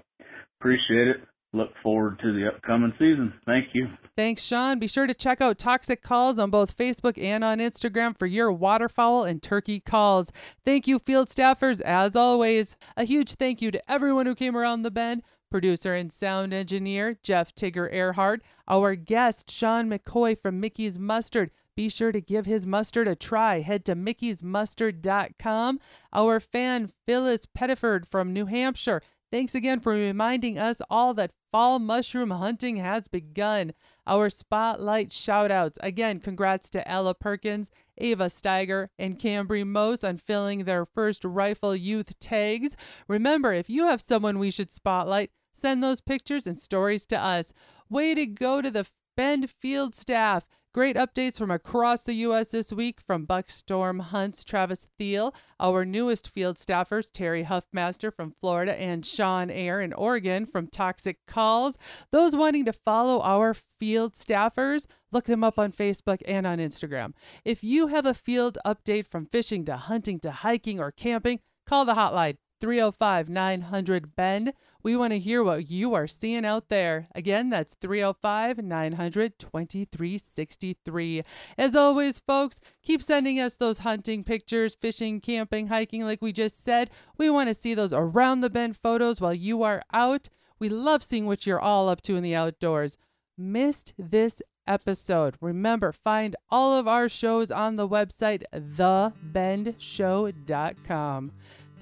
appreciate 0.60 1.08
it. 1.08 1.18
Look 1.56 1.70
forward 1.84 2.18
to 2.20 2.34
the 2.34 2.48
upcoming 2.48 2.94
season. 2.94 3.32
Thank 3.46 3.68
you. 3.74 3.88
Thanks, 4.18 4.44
Sean. 4.44 4.80
Be 4.80 4.88
sure 4.88 5.06
to 5.06 5.14
check 5.14 5.40
out 5.40 5.60
Toxic 5.60 6.02
Calls 6.02 6.40
on 6.40 6.50
both 6.50 6.76
Facebook 6.76 7.22
and 7.22 7.44
on 7.44 7.60
Instagram 7.60 8.18
for 8.18 8.26
your 8.26 8.52
waterfowl 8.52 9.24
and 9.24 9.42
turkey 9.42 9.80
calls. 9.80 10.32
Thank 10.66 10.88
you, 10.88 10.98
field 10.98 11.30
staffers, 11.30 11.80
as 11.82 12.16
always. 12.16 12.76
A 12.98 13.04
huge 13.04 13.36
thank 13.36 13.62
you 13.62 13.70
to 13.70 13.92
everyone 13.92 14.26
who 14.26 14.34
came 14.34 14.58
around 14.58 14.82
the 14.82 14.90
bend. 14.92 15.22
Producer 15.52 15.94
and 15.94 16.12
sound 16.12 16.52
engineer 16.52 17.20
Jeff 17.22 17.54
Tigger 17.54 17.88
Earhart, 17.94 18.42
our 18.68 18.96
guest 18.96 19.52
Sean 19.52 19.88
McCoy 19.88 20.36
from 20.36 20.60
Mickey's 20.60 20.98
Mustard, 20.98 21.52
Be 21.76 21.90
sure 21.90 22.12
to 22.12 22.22
give 22.22 22.48
his 22.48 22.66
mustard 22.66 23.08
a 23.08 23.16
try. 23.16 23.62
Head 23.62 23.86
to 23.86 23.96
mickey'smustard.com. 23.96 25.80
Our 26.12 26.40
fan 26.40 26.92
Phyllis 27.06 27.46
Pettiford 27.46 28.08
from 28.08 28.34
New 28.34 28.46
Hampshire. 28.48 29.02
Thanks 29.32 29.56
again 29.56 29.80
for 29.80 29.94
reminding 29.94 30.60
us 30.60 30.82
all 30.90 31.14
that 31.16 31.32
fall 31.54 31.78
mushroom 31.78 32.32
hunting 32.32 32.78
has 32.78 33.08
begun. 33.08 33.74
Our 34.08 34.32
spotlight 34.32 35.10
shoutouts. 35.10 35.78
Again, 35.82 36.20
congrats 36.20 36.68
to 36.72 36.86
Ella 36.90 37.14
Perkins, 37.14 37.70
Ava 38.00 38.26
Steiger, 38.26 38.88
and 38.98 39.20
Cambry 39.20 39.66
Mose 39.66 40.04
on 40.04 40.18
filling 40.18 40.64
their 40.64 40.84
first 40.84 41.24
rifle 41.24 41.76
youth 41.76 42.18
tags. 42.20 42.76
Remember, 43.08 43.54
if 43.54 43.70
you 43.70 43.86
have 43.86 44.02
someone 44.02 44.40
we 44.40 44.50
should 44.50 44.72
spotlight, 44.72 45.30
send 45.54 45.84
those 45.84 46.02
pictures 46.02 46.48
and 46.48 46.60
stories 46.60 47.06
to 47.06 47.18
us. 47.20 47.54
Way 47.88 48.16
to 48.16 48.26
go 48.26 48.60
to 48.60 48.72
the 48.72 48.88
Bend 49.16 49.52
field 49.52 49.94
staff. 49.94 50.48
Great 50.74 50.96
updates 50.96 51.38
from 51.38 51.52
across 51.52 52.02
the 52.02 52.16
U.S. 52.16 52.50
this 52.50 52.74
week 52.74 53.00
from 53.00 53.28
Buckstorm 53.28 54.02
Hunts, 54.02 54.44
Travis 54.44 54.88
Thiel, 54.98 55.36
our 55.60 55.86
newest 55.86 56.28
field 56.28 56.58
staffers, 56.58 57.12
Terry 57.12 57.44
Huffmaster 57.44 58.12
from 58.12 58.34
Florida, 58.42 58.74
and 58.82 59.06
Sean 59.06 59.52
Air 59.52 59.82
in 59.82 59.94
Oregon 59.94 60.48
from 60.48 60.66
Toxic 60.66 61.20
Calls. 61.28 61.78
Those 62.12 62.36
wanting 62.36 62.66
to 62.66 62.74
follow 62.74 63.22
our 63.22 63.56
field 63.80 64.14
staffers, 64.14 64.88
look 65.12 65.26
them 65.26 65.44
up 65.44 65.60
on 65.60 65.72
Facebook 65.72 66.24
and 66.28 66.48
on 66.48 66.58
Instagram. 66.58 67.14
If 67.46 67.64
you 67.64 67.88
have 67.88 68.08
a 68.08 68.16
field 68.16 68.58
update 68.66 69.06
from 69.06 69.28
fishing 69.28 69.66
to 69.66 69.78
hunting 69.78 70.20
to 70.22 70.32
hiking 70.32 70.80
or 70.80 70.90
camping, 70.90 71.40
call 71.68 71.86
the 71.86 71.94
hotline 71.94 72.38
305 72.64 73.28
900 73.28 74.16
Bend. 74.16 74.54
We 74.82 74.96
want 74.96 75.12
to 75.12 75.20
hear 75.20 75.44
what 75.44 75.70
you 75.70 75.94
are 75.96 76.08
seeing 76.08 76.46
out 76.46 76.70
there. 76.70 77.10
Again, 77.14 77.50
that's 77.50 77.74
305 77.74 78.60
900 78.60 79.38
2363. 79.38 81.24
As 81.58 81.76
always, 81.76 82.20
folks, 82.20 82.62
keep 82.82 83.04
sending 83.04 83.38
us 83.38 83.56
those 83.56 83.80
hunting 83.80 84.24
pictures, 84.24 84.76
fishing, 84.76 85.20
camping, 85.20 85.68
hiking, 85.68 86.06
like 86.06 86.22
we 86.22 86.32
just 86.32 86.64
said. 86.64 86.90
We 87.18 87.30
want 87.30 87.50
to 87.50 87.54
see 87.54 87.74
those 87.74 87.92
around 87.92 88.40
the 88.40 88.50
bend 88.50 88.78
photos 88.78 89.20
while 89.20 89.34
you 89.34 89.62
are 89.64 89.84
out. 89.92 90.30
We 90.58 90.70
love 90.70 91.04
seeing 91.04 91.26
what 91.26 91.46
you're 91.46 91.60
all 91.60 91.90
up 91.90 92.02
to 92.04 92.16
in 92.16 92.24
the 92.24 92.36
outdoors. 92.36 92.98
Missed 93.38 93.94
this 93.98 94.42
episode. 94.66 95.36
Remember, 95.42 95.92
find 95.92 96.38
all 96.50 96.78
of 96.78 96.88
our 96.88 97.10
shows 97.10 97.52
on 97.52 97.76
the 97.76 97.90
website, 97.90 98.44
thebendshow.com. 98.54 101.32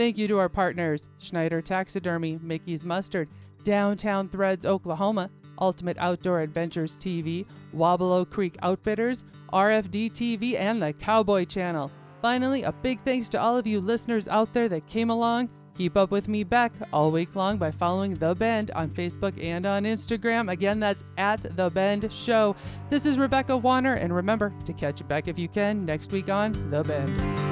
Thank 0.02 0.18
you 0.18 0.28
to 0.30 0.40
our 0.40 0.50
partners 0.50 1.08
Schneider 1.20 1.62
Taxidermy, 1.62 2.40
Mickey's 2.42 2.84
Mustard, 2.84 3.30
Downtown 3.64 4.30
Threads, 4.30 4.66
Oklahoma, 4.66 5.30
Ultimate 5.60 5.96
Outdoor 6.00 6.42
Adventures 6.42 6.98
TV, 6.98 7.46
Weaubleau 7.72 8.28
Creek 8.28 8.58
Outfitters, 8.64 9.24
RFD 9.54 10.12
TV, 10.12 10.60
and 10.60 10.82
the 10.82 10.94
Cowboy 10.94 11.46
Channel. 11.46 11.92
Finally, 12.20 12.64
a 12.64 12.72
big 12.72 13.00
thanks 13.02 13.30
to 13.30 13.40
all 13.40 13.56
of 13.56 13.68
you 13.68 13.80
listeners 13.80 14.28
out 14.28 14.52
there 14.54 14.68
that 14.70 14.88
came 14.88 15.12
along. 15.12 15.52
Keep 15.78 15.96
up 15.96 16.10
with 16.10 16.28
me, 16.28 16.44
Beck, 16.44 16.72
all 16.92 17.12
week 17.12 17.36
long 17.36 17.60
by 17.60 17.70
following 17.70 18.16
The 18.16 18.34
Bend 18.34 18.72
on 18.72 18.90
Facebook 18.90 19.40
and 19.40 19.68
on 19.68 19.84
Instagram. 19.84 20.52
Again, 20.52 20.80
that's 20.80 21.04
at 21.20 21.56
The 21.56 21.70
Bend 21.70 22.12
Show. 22.12 22.56
This 22.90 23.06
is 23.06 23.20
Rebecca 23.20 23.56
Warner, 23.56 23.94
and 23.94 24.16
remember 24.16 24.52
to 24.66 24.74
catch 24.74 25.00
it 25.00 25.08
back 25.08 25.28
if 25.28 25.38
you 25.38 25.48
can 25.48 25.86
next 25.86 26.12
week 26.12 26.32
on 26.32 26.72
The 26.72 26.84
Bend. 26.84 27.51